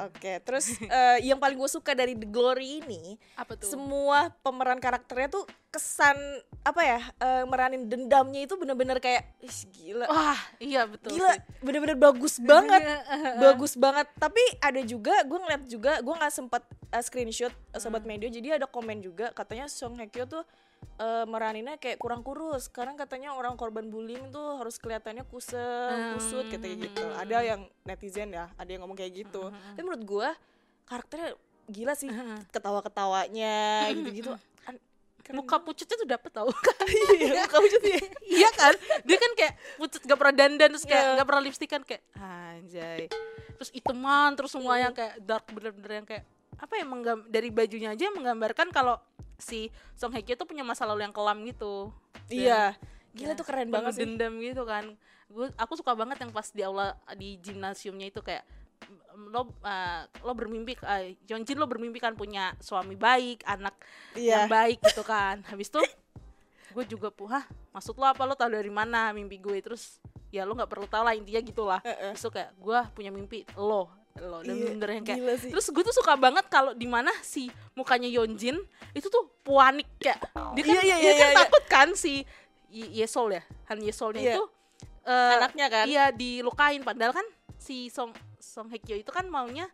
Oke, 0.07 0.39
terus 0.41 0.71
eh, 0.87 1.17
yang 1.27 1.37
paling 1.37 1.59
gue 1.59 1.69
suka 1.69 1.91
dari 1.93 2.15
The 2.15 2.27
Glory 2.27 2.83
ini 2.83 3.19
Apa 3.35 3.59
tuh? 3.59 3.67
semua 3.69 4.31
pemeran 4.41 4.79
karakternya 4.79 5.29
tuh 5.29 5.43
kesan 5.73 6.15
apa 6.63 6.81
ya 6.85 6.99
eh, 7.17 7.43
meranin 7.49 7.89
dendamnya 7.89 8.45
itu 8.45 8.53
bener-bener 8.55 9.01
kayak 9.01 9.25
Ih, 9.41 9.59
gila. 9.73 10.05
Wah, 10.07 10.39
iya 10.61 10.85
betul. 10.85 11.17
gila 11.17 11.33
bener-bener 11.59 11.97
bagus 11.97 12.39
banget. 12.39 12.81
Bagus 13.43 13.73
banget. 13.75 14.07
Tapi 14.15 14.43
ada 14.61 14.81
juga 14.85 15.13
gue 15.25 15.39
ngeliat 15.39 15.63
juga 15.67 15.99
gue 15.99 16.13
nggak 16.13 16.33
sempet 16.33 16.63
uh, 16.93 17.01
screenshot 17.03 17.51
uh, 17.73 17.81
sobat 17.81 18.05
media 18.05 18.29
jadi 18.29 18.61
ada 18.61 18.69
komen 18.69 19.01
juga 19.01 19.33
katanya 19.33 19.65
Song 19.65 19.97
Hye 19.97 20.07
Kyo 20.07 20.29
tuh 20.29 20.43
uh, 20.97 21.25
meraninnya 21.25 21.75
kayak 21.77 21.97
kurang 21.97 22.21
kurus. 22.21 22.67
Karena 22.67 22.93
katanya 22.93 23.33
orang 23.33 23.53
korban 23.53 23.87
bullying 23.87 24.29
tuh 24.29 24.57
harus 24.57 24.75
kelihatannya 24.77 25.23
kusem 25.25 26.15
kusut 26.17 26.47
katanya 26.47 26.75
gitu. 26.85 27.05
Ada 27.15 27.37
yang 27.43 27.61
netizen 27.83 28.31
ya 28.31 28.49
ada 28.53 28.69
yang 28.69 28.83
ngomong 28.83 28.95
kayak 28.95 29.25
gitu. 29.25 29.49
Tapi 29.49 29.81
menurut 29.81 30.03
gue 30.03 30.29
karakternya 30.85 31.29
gila 31.65 31.93
sih. 31.93 32.09
Ketawa-ketawanya 32.51 33.55
gitu-gitu. 33.93 34.31
An- 34.65 34.81
keren 35.23 35.39
muka 35.39 35.55
pucutnya 35.59 35.95
tuh 35.95 36.07
dapet 36.07 36.31
tau. 36.35 36.51
Iya 37.13 37.47
muka 37.47 37.57
pucet 37.59 37.83
ya 37.83 37.99
iya 38.27 38.49
kan? 38.51 38.73
Dia 39.07 39.17
kan 39.19 39.31
kayak 39.39 39.53
pucet 39.79 40.01
gak 40.03 40.19
pernah 40.19 40.35
dandan 40.35 40.69
terus 40.75 40.83
kayak 40.83 41.03
Iya. 41.03 41.17
gak 41.21 41.27
pernah 41.27 41.43
lipstick 41.43 41.69
kan 41.71 41.81
kayak 41.87 42.03
anjay. 42.19 43.07
Terus 43.55 43.69
iteman 43.71 44.35
terus 44.35 44.51
semuanya 44.51 44.91
kayak 44.91 45.23
dark 45.23 45.45
bener-bener 45.53 46.03
yang 46.03 46.07
kayak 46.07 46.23
apa 46.59 46.79
ya 46.79 46.85
dari 47.27 47.49
bajunya 47.51 47.91
aja 47.91 48.07
menggambarkan 48.15 48.71
kalau 48.71 48.95
si 49.43 49.67
Song 49.99 50.15
Hye 50.15 50.23
Kyo 50.23 50.39
tuh 50.39 50.47
punya 50.47 50.63
masa 50.63 50.87
lalu 50.87 51.03
yang 51.03 51.11
kelam 51.11 51.43
gitu. 51.43 51.91
Dan- 52.31 52.33
iya. 52.33 52.63
Gila 53.13 53.35
Ya, 53.35 53.37
tuh 53.37 53.45
keren 53.45 53.69
banget 53.69 53.93
sih. 53.93 54.07
dendam 54.07 54.39
gitu 54.41 54.63
kan. 54.65 54.95
Gue 55.29 55.51
aku 55.59 55.77
suka 55.77 55.93
banget 55.93 56.23
yang 56.23 56.31
pas 56.31 56.47
di 56.49 56.63
aula 56.65 56.97
di 57.13 57.37
gimnasiumnya 57.37 58.09
itu 58.09 58.23
kayak 58.25 58.41
lo 59.29 59.45
uh, 59.61 60.01
lo 60.25 60.33
bermimpi 60.33 60.73
uh, 60.81 61.05
Yeonjin 61.29 61.55
lo 61.61 61.69
bermimpi 61.69 62.01
kan 62.01 62.17
punya 62.17 62.57
suami 62.57 62.97
baik 62.97 63.45
anak 63.45 63.77
iya. 64.17 64.43
yang 64.43 64.49
baik 64.49 64.81
gitu 64.81 65.05
kan. 65.05 65.45
Habis 65.45 65.69
itu 65.69 65.81
gue 66.73 66.83
juga 66.89 67.13
pu 67.13 67.29
hah 67.29 67.45
maksud 67.69 67.93
lo 68.01 68.09
apa? 68.09 68.25
Lo 68.25 68.33
tahu 68.33 68.57
dari 68.57 68.73
mana 68.73 69.13
mimpi 69.13 69.37
gue? 69.37 69.61
Terus 69.61 70.01
ya 70.33 70.49
lo 70.49 70.57
nggak 70.57 70.71
perlu 70.73 70.89
tahu 70.89 71.05
lah 71.05 71.13
intinya 71.13 71.41
gitulah 71.45 71.79
Heeh. 71.85 72.17
terus 72.17 72.25
tuh 72.25 72.33
kayak 72.33 72.57
gue 72.57 72.79
punya 72.97 73.13
mimpi 73.13 73.45
lo 73.53 73.85
lo 74.15 74.39
dan 74.39 74.53
Iya, 74.53 74.65
bener 74.71 74.89
yang 74.91 75.03
kayak 75.03 75.19
gila 75.19 75.33
sih. 75.35 75.49
terus 75.49 75.65
gue 75.67 75.83
tuh 75.83 75.95
suka 75.95 76.13
banget 76.13 76.45
kalau 76.47 76.71
di 76.71 76.85
mana 76.85 77.09
si 77.19 77.47
mukanya 77.73 78.05
Yeonjin 78.05 78.61
itu 78.91 79.07
tuh 79.07 79.25
panik 79.41 79.89
kayak 79.97 80.21
dia 80.53 80.63
kan 80.63 80.73
Iya, 80.75 80.81
iya, 80.83 80.95
dia 80.95 81.03
iya, 81.03 81.13
kan 81.15 81.27
iya. 81.27 81.37
takut 81.39 81.63
kan 81.67 81.87
si 81.93 82.21
Ye- 82.67 82.93
Yesol 82.95 83.31
ya 83.31 83.41
Han 83.67 83.79
Yesolnya 83.79 84.21
Iya. 84.21 84.33
itu 84.33 84.43
eh, 85.03 85.33
Anaknya 85.35 85.65
kan? 85.67 85.85
iya 85.85 86.05
dilukain 86.09 86.81
padahal 86.81 87.11
kan 87.11 87.25
si 87.55 87.89
Song 87.89 88.13
Song 88.37 88.69
Hye 88.69 88.77
Kyo 88.77 88.95
itu 88.95 89.09
kan 89.09 89.25
maunya 89.25 89.65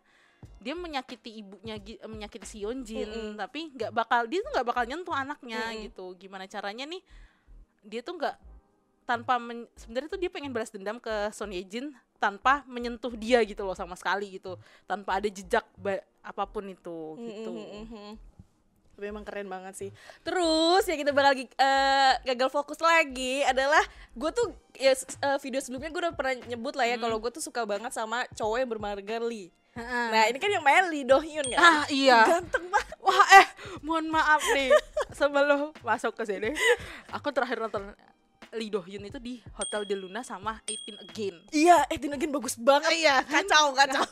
dia 0.56 0.72
menyakiti 0.74 1.36
ibunya 1.38 1.76
gi- 1.76 1.96
eh, 1.96 2.06
menyakiti 2.06 2.46
si 2.46 2.56
Yeonjin 2.60 3.06
Mm-mm. 3.06 3.32
tapi 3.36 3.70
nggak 3.70 3.92
bakal 3.92 4.24
dia 4.24 4.40
tuh 4.40 4.52
nggak 4.52 4.66
bakal 4.66 4.84
nyentuh 4.84 5.12
anaknya 5.12 5.60
Mm-mm. 5.68 5.84
gitu 5.86 6.16
gimana 6.16 6.44
caranya 6.46 6.84
nih 6.84 7.04
dia 7.82 8.00
tuh 8.00 8.16
nggak 8.16 8.36
tanpa 9.02 9.36
men- 9.36 9.68
sebenarnya 9.74 10.08
tuh 10.08 10.18
dia 10.18 10.28
pengen 10.28 10.48
balas 10.50 10.68
dendam 10.68 10.96
ke 10.96 11.12
Son 11.30 11.48
Ye 11.48 11.60
Jin 11.62 11.92
tanpa 12.20 12.60
menyentuh 12.64 13.10
dia 13.12 13.40
gitu 13.42 13.64
loh 13.64 13.72
sama 13.72 13.96
sekali 13.96 14.28
gitu 14.30 14.54
tanpa 14.84 15.16
ada 15.16 15.26
jejak 15.26 15.64
apa 16.20 16.44
pun 16.44 16.62
itu 16.64 17.16
gitu 17.18 17.50
Mm, 17.50 17.64
mm, 17.64 17.80
mm, 17.82 17.86
mm. 17.90 18.14
Tapi 18.92 19.08
emang 19.08 19.24
keren 19.24 19.48
banget 19.48 19.72
sih. 19.74 19.90
Terus 20.20 20.84
yang 20.84 21.00
kita 21.00 21.08
bakal 21.10 21.32
gi- 21.32 21.48
eh, 21.50 22.14
gagal 22.22 22.52
fokus 22.52 22.76
lagi 22.78 23.40
adalah 23.42 23.80
gue 24.12 24.28
tuh 24.30 24.46
ya 24.76 24.92
eh, 24.92 25.38
video 25.40 25.56
sebelumnya 25.58 25.88
gue 25.88 26.02
udah 26.02 26.12
pernah 26.12 26.36
nyebut 26.44 26.76
lah 26.76 26.84
ya 26.84 27.00
kalau 27.00 27.16
gue 27.16 27.32
tuh 27.32 27.40
suka 27.40 27.64
banget 27.64 27.88
sama 27.90 28.28
cowok 28.30 28.56
yang 28.58 28.68
bermarga 28.68 29.16
Lee. 29.22 29.48
Heeh. 29.70 30.06
Nah 30.10 30.22
ini 30.26 30.36
kan 30.36 30.50
yang 30.50 30.60
main 30.60 30.84
Lee 30.86 31.02
Do 31.02 31.16
Hyun 31.16 31.48
kan. 31.48 31.56
ah 31.56 31.84
iya 31.88 32.28
Ganteng 32.28 32.68
banget. 32.68 32.96
Wah 33.00 33.26
eh 33.32 33.46
mohon 33.80 34.04
maaf 34.06 34.44
nih 34.50 34.68
sebelum 35.16 35.72
masuk 35.80 36.12
ke 36.12 36.28
sini 36.28 36.52
aku 37.08 37.32
terakhir 37.32 37.56
nonton 37.58 37.88
Lee 38.52 38.68
Do 38.68 38.80
Hyun 38.80 39.04
itu 39.04 39.16
di 39.16 39.38
Hotel 39.52 39.82
de 39.82 39.94
Luna 39.94 40.20
sama 40.20 40.58
18 40.64 41.02
Again 41.04 41.36
Iya, 41.50 41.86
eh 41.86 41.96
Again 41.96 42.30
bagus 42.30 42.54
banget. 42.54 42.90
Iya, 42.92 43.22
kan? 43.22 43.42
kacau 43.42 43.72
kacau. 43.72 44.04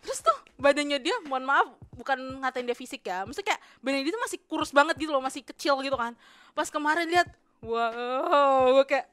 terus 0.00 0.20
tuh 0.20 0.32
badannya 0.56 0.96
dia 0.96 1.12
mohon 1.22 1.42
maaf 1.42 1.68
bukan 1.92 2.16
ngatain 2.40 2.64
dia 2.64 2.72
fisik 2.72 3.02
ya 3.02 3.20
maksudnya 3.22 3.52
kayak 3.52 3.60
badannya 3.78 4.00
dia 4.02 4.14
tuh 4.14 4.22
masih 4.22 4.38
kurus 4.42 4.70
banget 4.70 4.96
gitu 4.96 5.10
loh 5.10 5.20
masih 5.20 5.42
kecil 5.42 5.76
gitu 5.78 5.92
kan 5.92 6.16
pas 6.50 6.66
kemarin 6.66 7.04
lihat 7.04 7.28
wow 7.60 8.72
gue 8.72 8.86
kayak 8.86 9.06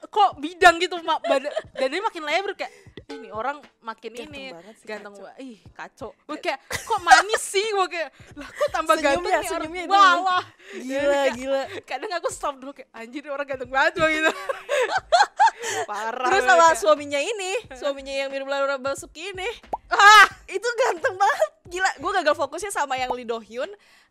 kok 0.00 0.38
bidang 0.38 0.78
gitu 0.78 0.94
mak 1.02 1.18
badan 1.20 1.50
dan 1.74 1.86
dia 1.90 1.98
makin 1.98 2.22
lebar 2.22 2.54
kayak 2.54 2.70
"Eh, 3.02 3.16
ini 3.16 3.28
orang 3.28 3.58
makin 3.80 4.14
Ganteng 4.14 4.30
ini 4.30 4.42
banget 4.52 4.74
sih, 4.76 4.86
ganteng 4.86 5.14
banget 5.16 5.36
ih 5.42 5.58
kacau 5.74 6.10
gue 6.14 6.38
kayak 6.38 6.58
kok 6.62 7.00
manis 7.00 7.42
sih 7.42 7.66
gue 7.66 7.86
kayak 7.88 8.08
lah 8.36 8.46
kok 8.46 8.68
tambah 8.70 8.94
Senyumnya, 8.94 9.10
ganteng 9.10 9.26
nih 9.26 9.34
orang 9.34 9.50
senyumnya 9.66 9.82
itu. 9.82 9.90
wah 9.90 10.14
wah 10.22 10.44
Gila, 10.70 11.00
Kayak- 11.00 11.34
gila. 11.34 11.62
kadang 11.82 12.12
aku 12.12 12.28
stop 12.28 12.60
dulu 12.60 12.72
kayak 12.72 12.92
anjir 12.92 13.24
orang 13.26 13.46
ganteng 13.46 13.68
banget 13.68 13.92
gua 13.94 14.08
gitu. 14.08 14.28
Parah 15.88 16.28
Terus 16.28 16.42
gua 16.42 16.50
sama 16.50 16.66
kayak, 16.66 16.78
suaminya 16.78 17.20
ini, 17.20 17.52
suaminya 17.72 18.14
yang 18.14 18.28
mirip 18.28 18.46
Laura 18.46 18.76
Basuki 18.76 19.32
ini. 19.32 19.48
ah! 19.88 20.26
Itu 20.44 20.64
ganteng 20.78 21.16
banget. 21.16 21.50
Gila 21.68 21.90
gue 21.98 22.10
gagal 22.14 22.34
fokusnya 22.34 22.70
sama 22.70 22.96
yang 22.96 23.12
Lee 23.12 23.24
Do 23.24 23.36
Hyun 23.36 23.68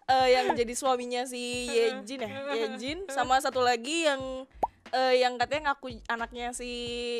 eh, 0.07 0.27
yang 0.29 0.53
jadi 0.53 0.69
suaminya 0.71 1.25
si 1.25 1.65
Yejin 1.67 2.21
ya 2.25 2.29
Yejin 2.53 3.05
sama 3.07 3.37
satu 3.37 3.59
lagi 3.59 4.05
yang 4.05 4.45
eh, 4.89 5.19
yang 5.19 5.35
katanya 5.35 5.73
ngaku 5.73 5.97
anaknya 6.05 6.53
si 6.53 6.69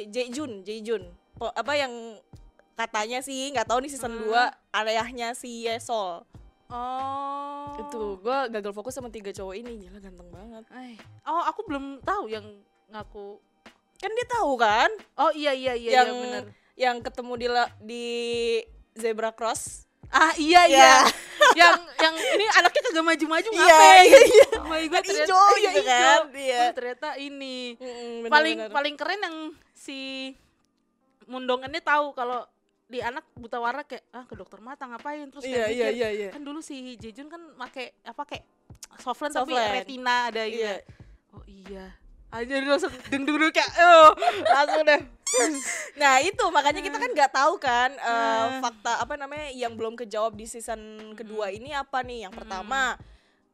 Jaejun 0.07 0.61
Jaejun 0.61 1.03
Po- 1.35 1.49
apa 1.51 1.73
yang 1.73 1.89
katanya 2.73 3.19
sih 3.19 3.49
nggak 3.49 3.65
tahu 3.65 3.81
nih 3.81 3.89
season 3.89 4.13
2 4.21 4.29
ayahnya 4.77 5.33
si 5.33 5.65
Yesol 5.65 6.21
oh 6.69 7.75
itu 7.77 8.01
gue 8.17 8.39
gagal 8.51 8.71
fokus 8.71 8.91
sama 8.91 9.07
tiga 9.07 9.29
cowok 9.29 9.55
ini 9.55 9.71
gila 9.79 9.97
ganteng 9.97 10.27
banget 10.27 10.63
Ay. 10.69 10.97
Oh, 11.23 11.43
aku 11.43 11.61
belum 11.63 12.01
tahu 12.01 12.27
yang 12.27 12.43
ngaku. 12.87 13.37
kan 13.97 14.11
dia 14.11 14.27
tahu 14.27 14.51
kan 14.55 14.89
Oh 15.15 15.31
iya 15.31 15.51
iya 15.51 15.73
iya, 15.73 15.91
yang 15.95 16.07
iya 16.07 16.21
bener. 16.21 16.43
yang 16.75 16.95
ketemu 16.99 17.33
di 17.33 17.47
di 17.81 18.05
zebra 18.93 19.29
cross 19.29 19.85
Ah 20.07 20.31
iya 20.35 20.63
Iya. 20.63 20.71
iya. 20.71 20.95
yang 21.59 21.75
yang 21.97 22.15
ini 22.15 22.45
anaknya 22.53 22.81
kagak 22.81 23.05
maju-maju 23.05 23.49
Iya, 23.49 23.59
ngapain? 23.59 24.05
iya, 24.05 24.19
iya. 24.23 24.47
Oh 24.57 24.65
my 24.65 24.83
God, 24.85 25.01
ternyata, 25.01 25.25
hijau 25.25 25.47
iya, 25.51 25.63
gitu 25.65 25.81
kan, 25.83 26.21
iya. 26.33 26.59
Oh, 26.61 26.71
ternyata 26.73 27.07
ini. 27.17 27.57
Mm-mm, 27.75 28.11
bener, 28.21 28.31
paling 28.31 28.57
bener. 28.57 28.71
paling 28.71 28.95
keren 28.95 29.19
yang 29.19 29.37
si 29.73 29.99
mundongannya 31.25 31.81
tahu 31.81 32.11
kalau 32.13 32.47
di 32.87 32.99
anak 32.99 33.27
buta 33.35 33.59
warna 33.59 33.83
kayak 33.83 34.07
ah 34.09 34.23
ke 34.23 34.33
dokter 34.33 34.57
mata 34.57 34.83
ngapain 34.83 35.27
terus 35.27 35.43
Iya, 35.43 35.67
kayak 35.67 35.69
mikir, 35.69 35.91
iya, 35.93 36.07
iya. 36.09 36.29
kan 36.31 36.41
dulu 36.41 36.59
si 36.59 36.95
Jejun 36.95 37.27
kan 37.27 37.41
make 37.55 37.99
apa 38.01 38.23
kayak 38.23 38.43
Soft 38.97 39.19
tapi 39.27 39.51
lens. 39.51 39.73
retina 39.75 40.31
ada 40.31 40.43
Iya. 40.43 40.49
iya. 40.49 40.73
oh 41.31 41.43
iya 41.45 41.85
aja 42.27 42.53
langsung 42.59 42.91
deng 43.07 43.23
deng 43.23 43.37
deng 43.37 43.51
kayak 43.51 43.71
oh 43.77 44.09
langsung 44.45 44.83
deh 44.83 45.01
Nah 45.99 46.23
itu 46.23 46.39
makanya 46.47 46.79
kita 46.79 46.97
kan 46.97 47.11
nggak 47.11 47.31
tahu 47.31 47.59
kan 47.59 47.91
Hmm. 47.99 48.63
fakta 48.63 49.03
apa 49.03 49.19
namanya 49.19 49.51
yang 49.51 49.75
belum 49.75 49.95
kejawab 49.95 50.33
di 50.33 50.47
season 50.47 50.79
kedua 51.13 51.51
ini 51.51 51.75
apa 51.75 51.99
nih? 51.99 52.23
Yang 52.23 52.39
pertama 52.39 52.95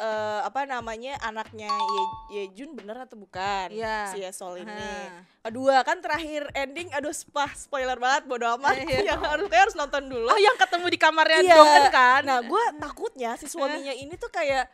eh, 0.03 0.39
apa 0.43 0.67
namanya 0.67 1.15
anaknya 1.21 1.71
Ye, 1.71 2.03
Yejun 2.43 2.75
bener 2.75 2.99
atau 2.99 3.15
bukan? 3.15 3.71
Iya. 3.71 4.11
Si 4.11 4.19
Yesol 4.19 4.59
ini. 4.59 4.67
Ah. 4.69 5.23
Kedua 5.41 5.79
kan 5.81 5.99
terakhir 5.99 6.51
ending 6.53 6.91
aduh 6.91 7.11
spah 7.11 7.47
spoiler 7.53 7.95
banget 7.95 8.27
bodo 8.27 8.51
amat. 8.53 8.83
Iya. 8.83 8.99
yang 9.15 9.21
harus 9.23 9.47
kayak 9.47 9.63
harus 9.65 9.75
nonton 9.75 10.03
dulu. 10.05 10.27
oh 10.27 10.35
yang 10.37 10.55
ketemu 10.55 10.85
di 10.87 10.99
kamarnya 10.99 11.39
Iya. 11.39 11.55
Dongen 11.55 11.85
kan 11.89 12.21
Nah 12.21 12.39
gue 12.41 12.63
takutnya 12.77 13.31
si 13.35 13.47
suaminya 13.47 13.93
ini 13.93 14.13
tuh 14.13 14.27
kayak 14.27 14.67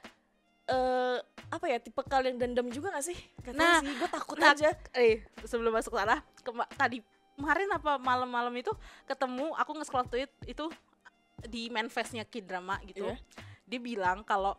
eh 0.65 1.17
apa 1.49 1.65
ya 1.65 1.77
tipe 1.77 1.97
kalian 2.03 2.37
dendam 2.37 2.69
juga 2.69 2.93
gak 2.93 3.01
sih? 3.03 3.17
Tahu 3.41 3.57
Nah, 3.57 3.81
sih, 3.81 3.89
gue 3.89 4.05
takut 4.07 4.37
nah, 4.37 4.53
aja. 4.53 4.69
eh 4.93 5.25
sebelum 5.41 5.73
masuk 5.73 5.93
sana 5.93 6.21
kema- 6.41 6.69
tadi 6.71 7.01
kemarin 7.33 7.69
apa 7.71 7.97
malam-malam 7.97 8.53
itu 8.53 8.69
ketemu 9.03 9.49
aku 9.55 9.71
nge-scroll 9.73 10.05
tweet 10.05 10.29
itu 10.45 10.69
di 11.41 11.69
manifestnya 11.69 12.21
Kid 12.21 12.45
Drama 12.45 12.77
gitu 12.83 13.01
Iya. 13.01 13.17
dia 13.65 13.79
bilang 13.79 14.21
kalau 14.21 14.53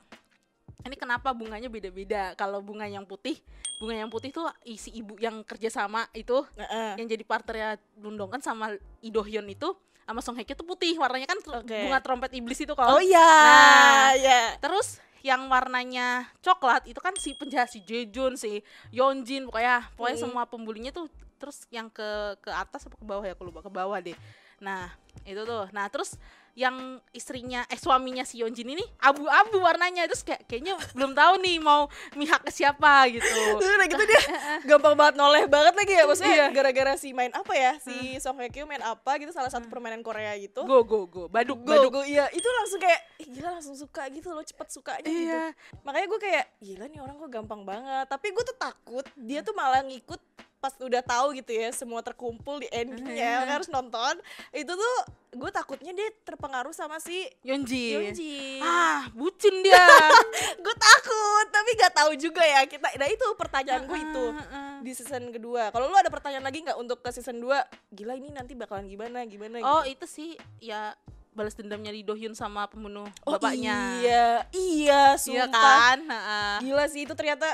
ini 0.80 0.96
kenapa 0.96 1.30
bunganya 1.30 1.66
beda-beda 1.66 2.32
kalau 2.34 2.60
bunga 2.60 2.84
yang 2.84 3.04
putih 3.04 3.36
bunga 3.76 3.96
yang 3.96 4.10
putih 4.10 4.30
tuh 4.30 4.48
isi 4.62 4.92
ibu 4.94 5.16
yang 5.16 5.40
kerja 5.42 5.68
sama 5.68 6.04
itu 6.12 6.40
Heeh. 6.56 6.96
yang 6.96 7.06
jadi 7.06 7.24
partnernya 7.24 7.70
Lundong 7.98 8.30
kan 8.30 8.40
sama 8.40 8.72
Idohyun 9.00 9.48
itu 9.48 9.72
sama 10.04 10.20
Song 10.20 10.34
Hye 10.34 10.42
Kyo 10.42 10.58
tuh 10.58 10.66
putih 10.66 10.98
warnanya 10.98 11.30
kan 11.30 11.38
Oke. 11.62 11.86
bunga 11.86 12.02
trompet 12.02 12.34
iblis 12.34 12.58
itu 12.58 12.74
kalau 12.74 12.98
Oh 12.98 13.02
iya, 13.02 13.20
Nah, 13.20 14.10
iya. 14.12 14.58
Terus 14.58 14.98
yang 15.20 15.46
warnanya 15.46 16.26
coklat 16.40 16.88
itu 16.88 16.96
kan 16.98 17.12
si 17.14 17.36
penjahat 17.36 17.68
si 17.68 17.84
Jejun, 17.84 18.34
si 18.34 18.64
Yeonjin 18.90 19.44
pokoknya 19.46 19.86
pokoknya 19.94 20.16
Mm. 20.16 20.24
semua 20.24 20.42
pembulinya 20.48 20.90
tuh 20.90 21.06
terus 21.36 21.64
yang 21.68 21.88
ke 21.88 22.04
ke 22.40 22.50
atas 22.50 22.88
apa 22.88 22.96
ke 22.96 23.04
bawah 23.04 23.24
ya 23.24 23.32
aku 23.32 23.44
lupa 23.46 23.60
ke 23.60 23.70
bawah 23.70 23.96
deh. 23.96 24.16
Nah, 24.58 24.92
itu 25.24 25.40
tuh. 25.40 25.68
Nah, 25.72 25.88
terus 25.88 26.16
yang 26.60 26.76
istrinya 27.10 27.64
eh 27.66 27.74
suaminya 27.74 28.20
si 28.20 28.36
Yeonjin 28.36 28.68
ini 28.68 28.84
abu-abu 29.00 29.56
warnanya 29.58 30.04
terus 30.04 30.20
kayak 30.20 30.44
kayaknya 30.44 30.76
belum 30.92 31.12
tahu 31.12 31.40
nih 31.40 31.56
mau 31.56 31.88
mihak 32.12 32.44
ke 32.44 32.52
siapa 32.52 33.08
gitu. 33.08 33.24
Terus 33.56 33.72
udah 33.72 33.88
gitu 33.88 34.04
dia 34.04 34.22
gampang 34.68 34.92
banget 34.92 35.14
noleh 35.16 35.44
banget 35.46 35.72
lagi 35.72 35.92
ya 35.94 36.04
maksudnya 36.04 36.36
Iya. 36.36 36.46
gara-gara 36.50 36.92
si 36.94 37.10
main 37.10 37.32
apa 37.32 37.52
ya 37.54 37.72
si 37.78 37.94
Song 38.18 38.36
Hye 38.36 38.50
Kyo 38.50 38.64
main 38.64 38.78
apa 38.78 39.16
gitu 39.16 39.32
salah 39.32 39.48
satu 39.48 39.66
permainan 39.66 40.00
Korea 40.00 40.36
gitu 40.36 40.60
Go 40.62 40.82
go 40.82 41.06
go. 41.06 41.24
Baduk 41.26 41.60
Go, 41.60 41.72
baduk. 41.72 41.90
go, 41.90 42.00
iya 42.02 42.28
itu 42.30 42.44
langsung 42.44 42.76
kayak 42.78 43.00
Ih, 43.16 43.28
gila 43.30 43.48
langsung 43.52 43.72
suka 43.72 44.04
gitu 44.08 44.28
loh 44.28 44.42
cepet 44.42 44.68
sukanya 44.68 45.00
gitu 45.02 45.16
Iya. 45.26 45.56
makanya 45.80 46.06
gue 46.06 46.20
kayak 46.20 46.44
gila 46.60 46.84
nih 46.86 47.00
orang 47.00 47.16
kok 47.16 47.30
gampang 47.30 47.62
banget 47.64 48.04
tapi 48.06 48.26
gue 48.28 48.44
tuh 48.44 48.54
takut 48.54 49.06
dia 49.16 49.40
tuh 49.40 49.52
malah 49.52 49.80
ngikut 49.80 50.20
pas 50.60 50.76
udah 50.76 51.00
tahu 51.00 51.32
gitu 51.34 51.50
ya 51.50 51.68
semua 51.70 52.00
terkumpul 52.00 52.60
di 52.60 52.68
endingnya 52.68 53.40
makanya 53.40 53.54
harus 53.54 53.68
nonton 53.68 54.14
itu 54.52 54.68
tuh 54.68 54.96
gue 55.32 55.50
takutnya 55.50 55.88
dia 55.90 56.12
terpengaruh 56.20 56.70
sama 56.70 56.98
si 56.98 57.24
Yeonjin. 57.40 58.12
Yeonjin 58.12 58.60
Ah, 58.60 59.08
bucin 59.10 59.62
dia. 59.62 59.80
gue 60.60 60.74
takut 60.76 61.46
tapi 61.48 61.70
nggak 61.74 61.94
tahu 61.94 62.12
juga 62.14 62.42
ya 62.42 62.60
kita 62.64 62.92
nah 62.92 63.06
itu 63.06 63.24
pertanyaan 63.34 63.82
gue 63.82 63.98
itu 63.98 64.24
Heeh. 64.30 64.72
di 64.80 64.92
season 64.92 65.30
kedua 65.30 65.70
kalau 65.70 65.86
lu 65.86 65.96
ada 65.96 66.08
pertanyaan 66.08 66.42
lagi 66.42 66.60
nggak 66.60 66.76
untuk 66.76 67.00
ke 67.00 67.08
season 67.10 67.38
2 67.38 67.56
gila 67.90 68.12
ini 68.14 68.28
nanti 68.28 68.52
bakalan 68.52 68.84
gimana 68.84 69.24
gimana 69.24 69.62
Oh 69.62 69.80
gitu. 69.82 69.96
itu 69.96 70.06
sih 70.06 70.30
ya 70.58 70.92
balas 71.30 71.54
dendamnya 71.54 71.88
Lee 71.88 72.02
Do 72.02 72.12
Hyun 72.12 72.34
sama 72.34 72.66
pembunuh 72.66 73.06
Oh 73.22 73.32
bapaknya 73.32 73.96
iya, 73.96 74.24
iya, 74.50 75.02
Iya 75.14 75.46
sumpah. 75.46 75.48
kan 75.48 75.98
Ha-ha. 76.04 76.42
Gila 76.60 76.84
sih 76.84 77.06
itu 77.06 77.14
ternyata 77.14 77.46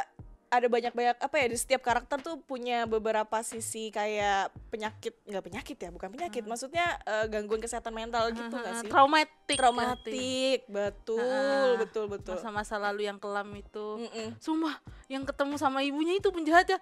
ada 0.46 0.66
banyak-banyak 0.66 1.18
apa 1.18 1.36
ya 1.36 1.46
di 1.46 1.54
setiap 1.54 1.82
karakter 1.82 2.18
tuh 2.18 2.38
punya 2.38 2.84
beberapa 2.84 3.42
sisi 3.42 3.88
kayak 3.88 4.54
penyakit 4.68 5.18
nggak 5.22 5.42
penyakit 5.42 5.76
ya 5.76 5.90
bukan 5.90 6.08
penyakit 6.08 6.42
maksudnya 6.42 6.86
eh, 7.02 7.26
gangguan 7.26 7.58
kesehatan 7.58 7.90
mental 7.90 8.30
gitu 8.30 8.46
nggak 8.48 8.62
Ha-ha. 8.72 8.82
sih? 8.82 8.88
traumatik 8.88 9.56
traumatik 9.58 10.60
betul 10.66 11.18
Ha-ha. 11.20 11.78
betul 11.78 12.04
betul. 12.06 12.34
Masa-masa 12.34 12.78
lalu 12.78 13.04
yang 13.04 13.18
kelam 13.18 13.50
itu. 13.52 13.86
Mm-mm. 14.00 14.38
Sumpah 14.38 14.78
yang 15.06 15.22
ketemu 15.22 15.54
sama 15.56 15.82
ibunya 15.82 16.14
itu 16.14 16.30
penjahat 16.30 16.66
ya 16.68 16.78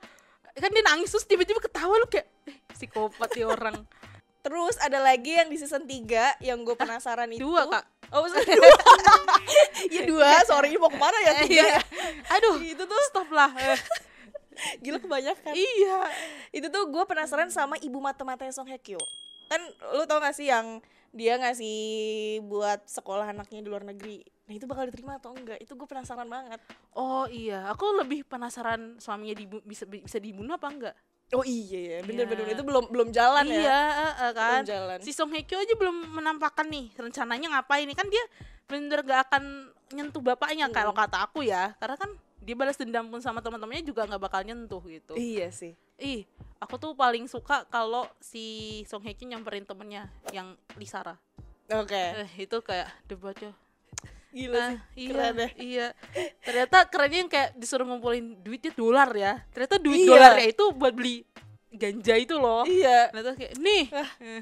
kan 0.55 0.71
dia 0.71 0.85
nangis 0.85 1.11
terus 1.11 1.25
tiba-tiba 1.25 1.59
ketawa 1.59 1.99
lu 1.99 2.07
kayak 2.07 2.29
eh, 2.47 2.57
psikopat 2.71 3.33
ya 3.33 3.49
orang. 3.49 3.81
Terus 4.45 4.77
ada 4.77 5.01
lagi 5.01 5.33
yang 5.33 5.49
di 5.49 5.57
season 5.57 5.89
3 5.89 6.45
yang 6.45 6.61
gue 6.63 6.77
penasaran 6.77 7.33
itu. 7.33 7.41
Dua 7.41 7.65
kak 7.65 7.94
oh 8.15 8.27
season 8.31 8.57
dua 8.57 8.79
ya 9.95 10.03
dua 10.07 10.31
sorry 10.47 10.75
mau 10.79 10.89
ke 10.89 10.99
mana 10.99 11.19
ya? 11.21 11.33
Tiga. 11.43 11.63
Iya. 11.67 11.79
aduh. 12.31 12.57
Itu 12.63 12.83
tuh 12.87 12.99
stop 13.11 13.29
lah 13.35 13.51
Eh, 14.55 14.79
gila 14.79 15.03
kebanyakan. 15.03 15.51
Iya. 15.51 15.99
Itu 16.55 16.71
tuh 16.71 16.87
gue 16.87 17.05
penasaran 17.11 17.51
sama 17.51 17.75
ibu 17.83 17.99
mata-matanya 17.99 18.55
Song 18.55 18.71
Hye 18.71 18.79
Kyo. 18.79 19.03
Kan 19.51 19.61
lu 19.99 20.07
tau 20.07 20.23
gak 20.23 20.39
sih 20.39 20.47
yang 20.47 20.79
dia 21.11 21.39
ngasih 21.39 21.79
buat 22.47 22.87
sekolah 22.87 23.35
anaknya 23.35 23.67
di 23.67 23.69
luar 23.69 23.83
negeri? 23.83 24.23
Nah 24.47 24.55
itu 24.55 24.67
bakal 24.71 24.87
diterima 24.87 25.19
atau 25.19 25.35
enggak? 25.35 25.59
Itu 25.59 25.75
gue 25.75 25.87
penasaran 25.91 26.31
banget. 26.31 26.63
Oh 26.95 27.27
iya. 27.27 27.67
Aku 27.75 27.99
lebih 27.99 28.23
penasaran 28.23 29.03
suaminya 29.03 29.35
dibu 29.35 29.59
bisa 29.67 29.91
bisa 29.91 30.23
dibunuh 30.23 30.55
apa 30.55 30.71
enggak 30.71 30.97
oh 31.35 31.47
iya 31.47 31.81
ya 31.81 31.99
bener-bener 32.07 32.47
Iya. 32.47 32.55
itu 32.55 32.63
belum 32.63 32.85
belum 32.91 33.09
jalan 33.11 33.45
ya? 33.47 33.55
Iya 33.61 33.81
eh, 33.91 34.15
eh, 34.29 34.33
kan? 34.33 34.61
belum 34.63 34.71
jalan. 34.71 34.99
Si 35.03 35.11
Song 35.11 35.31
Hye 35.35 35.43
Kyo 35.43 35.59
aja 35.59 35.75
belum 35.75 36.15
menampakkan 36.15 36.67
nih 36.71 36.95
rencananya 36.95 37.59
ngapain 37.59 37.85
nih? 37.85 37.97
Kan 37.99 38.09
dia 38.09 38.25
bener 38.65 39.05
gak 39.05 39.29
akan 39.31 39.69
nyentuh 39.93 40.23
bapaknya 40.23 40.71
kalau 40.73 40.95
kata 40.95 41.27
aku 41.27 41.45
ya. 41.45 41.75
Karena 41.79 41.99
kan 41.99 42.11
dia 42.45 42.55
balas 42.55 42.77
dendam 42.77 43.09
pun 43.09 43.25
sama 43.25 43.41
teman-temannya 43.41 43.89
juga 43.89 44.05
nggak 44.05 44.23
bakal 44.23 44.41
nyentuh 44.45 44.83
gitu. 44.87 45.17
Iya 45.17 45.49
sih. 45.51 45.73
Ih 45.99 46.29
aku 46.61 46.79
tuh 46.81 46.93
paling 46.97 47.29
suka 47.29 47.65
kalau 47.69 48.09
si 48.21 48.81
Song 48.89 49.03
Hye 49.05 49.17
Kyo 49.17 49.29
nyamperin 49.29 49.67
temennya 49.67 50.09
yang 50.33 50.55
Lisara. 50.77 51.17
Oke. 51.73 51.97
Eh, 51.97 52.29
itu 52.45 52.61
kayak 52.61 52.93
debatnya 53.09 53.57
gila 54.35 54.59
Ah, 54.59 54.69
sih 54.69 54.79
iya, 54.97 55.09
keren 55.09 55.33
deh 55.33 55.51
iya. 55.57 55.87
Ternyata 56.41 56.79
kerennya 56.85 57.19
yang 57.21 57.31
kayak 57.31 57.51
disuruh 57.55 57.85
ngumpulin 57.85 58.35
duitnya 58.37 58.73
dolar 58.73 59.07
ya. 59.11 59.39
Ternyata 59.49 59.79
duit 59.79 60.01
Iya. 60.01 60.11
dolarnya 60.11 60.47
itu 60.49 60.65
buat 60.71 60.91
beli 60.91 61.23
ganja 61.71 62.15
itu 62.15 62.35
loh. 62.35 62.67
iya 62.67 63.09
Ternyata 63.09 63.31
kayak 63.33 63.55
nih. 63.57 63.83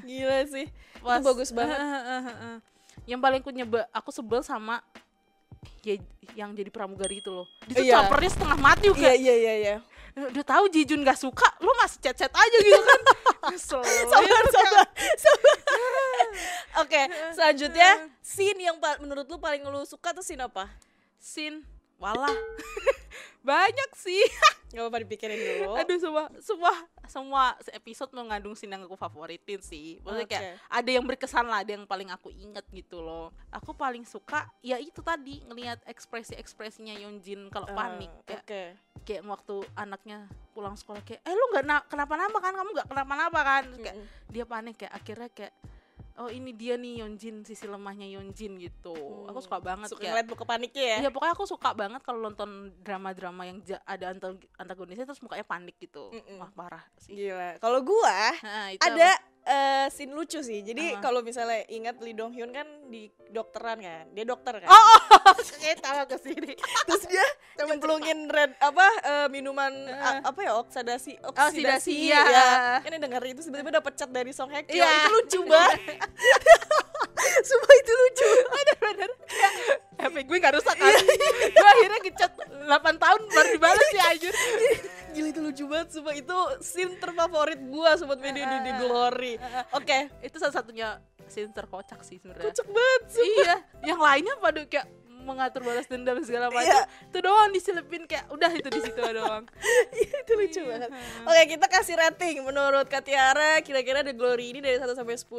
gila 0.03 0.37
sih 0.47 0.65
pas- 0.97 1.17
itu 1.17 1.25
bagus 1.25 1.49
banget 1.49 1.77
Ah, 1.77 1.85
ah, 1.85 2.01
ah, 2.03 2.27
ah. 2.27 2.57
Yang 3.03 3.19
paling 3.19 3.39
aku 3.39 3.51
nyeba, 3.51 3.79
aku 3.91 4.09
sebel 4.09 4.41
sama 4.41 4.81
ya, 5.81 5.99
yang 6.33 6.51
jadi 6.51 6.67
pramugari 6.67 7.19
itu 7.19 7.29
loh. 7.29 7.45
Dia 7.63 7.75
tuh 7.75 7.83
Iya. 7.83 7.93
capernya 8.01 8.29
setengah 8.31 8.57
mati 8.57 8.87
iya 8.87 8.95
kayak 8.95 9.17
iya 9.19 9.35
iya 9.35 9.53
iya 9.59 9.77
udah 10.13 10.45
tahu 10.47 10.69
Jijun 10.69 11.01
gak 11.01 11.17
suka, 11.17 11.49
lu 11.57 11.73
masih 11.75 11.97
chat-chat 11.99 12.29
aja 12.29 12.57
gitu 12.59 12.77
kan. 12.79 12.99
Sabar 13.57 14.45
sabar 14.47 14.85
sabar 15.17 16.12
oke 16.81 17.01
selanjutnya 17.31 17.89
scene 18.19 18.59
yang 18.59 18.75
menurut 18.99 19.25
lu 19.25 19.37
paling 19.37 19.61
lu 19.63 19.83
suka 19.83 20.11
tuh 20.11 20.23
scene 20.23 20.41
apa 20.41 20.67
Sin, 21.23 21.63
walah. 21.95 22.35
Banyak 23.47 23.95
sih. 23.95 24.19
Gak 24.73 24.81
apa-apa 24.81 25.05
dipikirin 25.05 25.37
dulu 25.37 25.77
Aduh 25.77 25.95
semua 25.95 26.25
semua 26.41 26.73
semua 27.05 27.43
episode 27.71 28.11
mengandung 28.11 28.59
scene 28.59 28.75
yang 28.75 28.83
aku 28.83 28.99
favoritin 28.99 29.63
sih. 29.63 30.03
Maksudnya 30.03 30.27
kayak 30.27 30.43
Oke. 30.43 30.51
ada 30.67 30.89
yang 30.91 31.05
berkesan 31.07 31.47
lah, 31.47 31.63
ada 31.63 31.71
yang 31.71 31.87
paling 31.87 32.11
aku 32.11 32.27
inget 32.27 32.67
gitu 32.75 32.99
loh. 32.99 33.31
Aku 33.55 33.71
paling 33.71 34.03
suka 34.03 34.51
ya 34.59 34.75
itu 34.83 34.99
tadi 34.99 35.47
ngelihat 35.47 35.79
ekspresi-ekspresinya 35.85 36.91
Yeonjin 36.97 37.47
kalau 37.47 37.71
Eh, 37.71 37.75
panik 37.77 38.11
kayak 38.25 38.43
oke 38.43 38.63
kayak 39.03 39.23
waktu 39.23 39.55
anaknya 39.75 40.27
pulang 40.51 40.75
sekolah 40.75 40.99
kayak 41.03 41.23
eh 41.23 41.31
lu 41.31 41.45
nggak 41.55 41.65
na- 41.65 41.85
kenapa-napa 41.87 42.37
kan 42.39 42.51
kamu 42.51 42.69
nggak 42.71 42.87
kenapa-napa 42.91 43.39
kan 43.43 43.63
Terus 43.67 43.79
kayak 43.79 43.95
Mm-mm. 43.95 44.31
dia 44.31 44.43
panik 44.43 44.75
kayak 44.75 44.93
akhirnya 44.93 45.29
kayak 45.31 45.53
oh 46.15 46.27
ini 46.27 46.51
dia 46.51 46.75
nih 46.75 46.99
Yeonjin 46.99 47.41
sisi 47.41 47.65
lemahnya 47.65 48.05
Yeonjin 48.07 48.57
gitu. 48.57 48.93
Aku 49.25 49.39
suka 49.39 49.57
banget 49.57 49.87
suka 49.87 49.99
kayak 49.99 50.25
ngeliat 50.25 50.45
paniknya 50.45 50.85
ya 50.85 50.97
Iya 50.99 51.09
pokoknya 51.09 51.33
aku 51.33 51.45
suka 51.45 51.69
banget 51.71 52.01
kalau 52.01 52.21
nonton 52.21 52.49
drama-drama 52.79 53.43
yang 53.43 53.57
ada 53.83 54.05
anta- 54.07 54.37
antagonisnya 54.55 55.03
terus 55.03 55.19
mukanya 55.19 55.43
panik 55.43 55.75
gitu. 55.77 56.09
Mm-mm. 56.09 56.37
Wah 56.37 56.51
parah 56.51 56.83
sih. 56.97 57.13
gila 57.15 57.57
kalau 57.57 57.81
gua 57.81 58.19
Nah, 58.39 58.69
itu 58.69 58.81
ada 58.81 59.09
apa? 59.11 59.25
eh, 59.43 59.87
scene 59.89 60.11
lucu 60.11 60.39
sih 60.39 60.61
jadi 60.61 60.97
kalau 60.99 61.19
misalnya 61.19 61.65
ingat 61.67 61.99
Lee 61.99 62.13
Dong 62.13 62.31
Hyun 62.31 62.49
kan 62.49 62.63
di 62.87 63.07
dokteran 63.27 63.77
kan 63.77 64.05
dia 64.09 64.23
dokter 64.23 64.55
kan 64.55 64.69
Oh, 64.69 64.99
oh, 65.19 65.35
kayak 65.59 65.79
tahu 65.79 66.03
ke 66.05 66.17
sini. 66.21 66.53
terus 66.83 67.02
nyemplungin 67.55 68.27
red 68.27 68.51
apa 68.57 68.85
eh, 68.99 69.27
minuman 69.27 69.69
a- 69.87 70.21
apa 70.23 70.39
ya 70.41 70.57
oksidasi 70.57 71.21
oksidasi 71.21 71.61
Oksidasi, 71.61 71.93
iya. 72.03 72.21
ya 72.23 72.47
kan 72.81 72.97
denger 72.97 73.23
itu 73.27 73.41
tiba-tiba 73.43 73.71
dapet 73.75 73.93
chat 73.93 74.09
dari 74.09 74.29
Song 74.29 74.49
Hye 74.49 74.63
Kyo 74.63 74.73
Iya. 74.75 74.89
itu 74.89 75.09
lucu 75.11 75.39
banget 75.43 75.79
Sumpah 77.43 77.73
itu 77.73 77.91
lucu 77.93 78.29
Bener-bener. 78.45 79.11
HP 79.95 80.15
gue 80.23 80.37
gak 80.37 80.53
rusak 80.53 80.75
kan. 80.75 80.91
gue 81.47 81.69
akhirnya 81.69 81.99
ngechat 82.01 82.31
8 82.35 82.67
tahun 82.97 83.21
baru 83.25 83.49
dibalas 83.49 83.89
ya 83.91 84.05
anjir. 84.09 84.33
Gila 85.09 85.27
itu 85.29 85.41
lucu 85.41 85.63
banget 85.65 85.87
Sumpah 85.91 86.13
itu 86.13 86.37
scene 86.59 86.97
terfavorit 86.97 87.61
gua 87.63 87.95
Sobat 87.95 88.19
Media 88.19 88.43
di, 88.45 88.57
di 88.61 88.71
Glory 88.77 89.33
Oke 89.71 90.09
Itu 90.19 90.35
salah 90.37 90.51
satunya 90.53 90.99
scene 91.23 91.49
terkocak 91.49 92.01
sih 92.01 92.17
sebenarnya. 92.17 92.43
Kocak 92.45 92.67
banget 92.67 93.01
sumpah. 93.09 93.31
Iya, 93.39 93.55
yang 93.85 93.99
lainnya 93.99 94.33
pada 94.37 94.61
kayak 94.63 94.87
mengatur 95.23 95.61
balas 95.61 95.85
dendam 95.85 96.19
segala 96.21 96.47
macam. 96.47 96.67
Iya. 96.67 96.83
Itu 97.07 97.17
doang 97.19 97.49
diselipin 97.49 98.03
kayak 98.03 98.29
udah 98.29 98.51
itu 98.51 98.67
di 98.67 98.81
situ 98.81 98.99
doang. 99.01 99.43
Iya, 99.93 100.15
itu 100.19 100.33
lucu 100.33 100.61
banget 100.63 100.89
Oke 101.23 101.41
kita 101.47 101.65
kasih 101.67 101.95
rating 101.95 102.41
Menurut 102.41 102.85
Katiara 102.85 103.61
Kira-kira 103.61 104.01
The 104.01 104.11
Glory 104.11 104.49
ini 104.49 104.59
dari 104.59 104.75
1 104.75 104.89
sampai 104.89 105.15
10 105.15 105.29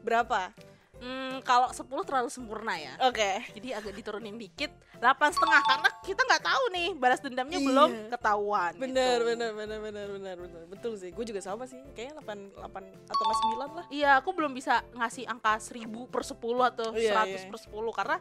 Berapa? 0.00 0.52
Hmm, 0.96 1.42
kalau 1.42 1.68
10 1.68 1.84
terlalu 2.02 2.28
sempurna 2.28 2.74
ya. 2.74 2.94
Oke 3.02 3.42
jadi 3.52 3.76
agak 3.76 3.92
diturunin 3.92 4.34
dikit 4.34 4.70
delapan 4.96 5.28
setengah 5.28 5.60
karena 5.62 5.88
kita 6.00 6.20
nggak 6.22 6.42
tahu 6.42 6.64
nih 6.70 6.88
balas 6.94 7.20
dendamnya 7.20 7.58
Iya. 7.58 7.66
belum 7.66 7.90
ketahuan 8.08 8.72
Bener, 8.74 9.18
gitu. 9.18 9.28
bener, 9.28 9.50
bener, 9.52 9.78
bener, 9.82 10.06
bener, 10.10 10.36
bener. 10.38 10.62
Betul 10.64 10.96
sih, 10.96 11.10
gue 11.10 11.24
juga 11.24 11.40
sama 11.40 11.64
sih. 11.64 11.76
Kayaknya 11.92 12.24
8, 12.24 12.56
8 12.56 12.72
atau 13.04 13.22
nggak 13.22 13.38
9 13.42 13.70
lah. 13.74 13.86
iya 13.90 14.10
aku 14.16 14.30
belum 14.32 14.52
bisa 14.52 14.80
ngasih 14.94 15.24
angka 15.26 15.60
1000 15.60 15.84
per 16.08 16.22
10 16.24 16.40
atau 16.64 16.88
Iya, 16.94 17.12
100 17.20 17.36
iya. 17.36 17.48
per 17.48 17.58
10 17.58 17.68
karena 17.92 18.16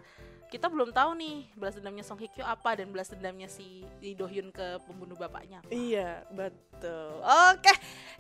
kita 0.54 0.70
belum 0.70 0.94
tah 0.94 1.10
nih 1.18 1.50
balas 1.58 1.74
dendamnya 1.74 2.06
Song 2.06 2.22
Hye 2.22 2.30
Kyo 2.30 2.46
apa 2.46 2.78
dan 2.78 2.94
balas 2.94 3.10
dendamnya 3.10 3.50
si 3.50 3.82
Lee 4.06 4.14
Do 4.14 4.30
Hyun 4.30 4.54
ke 4.54 4.78
pembunuh 4.86 5.18
bapaknya 5.18 5.66
apa. 5.66 5.74
Iya, 5.74 6.22
betul. 6.30 7.26
Oke, 7.26 7.74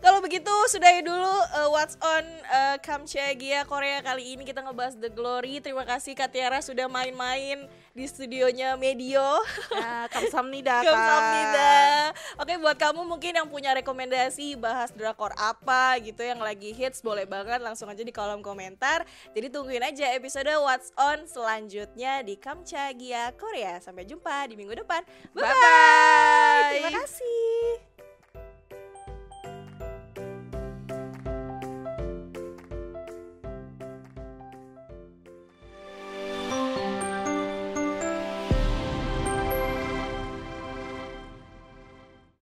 kalau 0.03 0.19
begitu 0.19 0.51
sudahi 0.67 0.99
dulu 0.99 1.31
uh, 1.55 1.71
What's 1.71 1.95
on 2.03 2.25
uh, 2.51 2.75
Kamchagia 2.83 3.63
Korea 3.63 4.03
kali 4.03 4.35
ini 4.35 4.43
kita 4.43 4.59
ngebahas 4.59 4.99
The 4.99 5.07
Glory. 5.07 5.63
Terima 5.63 5.87
kasih 5.87 6.11
Katiara 6.11 6.59
sudah 6.59 6.91
main-main 6.91 7.63
di 7.95 8.03
studionya 8.03 8.75
Medio. 8.75 9.23
ya 9.71 10.11
kamsahamnida 10.11 10.83
Kak. 10.83 10.91
Kamsahamnida. 10.91 11.73
Oke, 12.35 12.53
buat 12.59 12.75
kamu 12.75 13.01
mungkin 13.07 13.31
yang 13.31 13.47
punya 13.47 13.71
rekomendasi 13.79 14.59
bahas 14.59 14.91
drakor 14.91 15.31
apa 15.39 15.95
gitu 16.03 16.19
yang 16.19 16.43
lagi 16.43 16.75
hits 16.75 16.99
boleh 16.99 17.23
banget 17.23 17.63
langsung 17.63 17.87
aja 17.87 18.03
di 18.03 18.11
kolom 18.11 18.43
komentar. 18.43 19.07
Jadi 19.31 19.47
tungguin 19.47 19.87
aja 19.87 20.11
episode 20.11 20.51
What's 20.59 20.91
on 20.99 21.23
selanjutnya 21.23 22.27
di 22.27 22.35
Kamchagia 22.35 23.31
Korea. 23.39 23.79
Sampai 23.79 24.03
jumpa 24.03 24.51
di 24.51 24.59
minggu 24.59 24.75
depan. 24.83 24.99
Bye 25.31 25.47
bye. 25.47 26.69
Terima 26.75 26.91
kasih. 26.99 27.92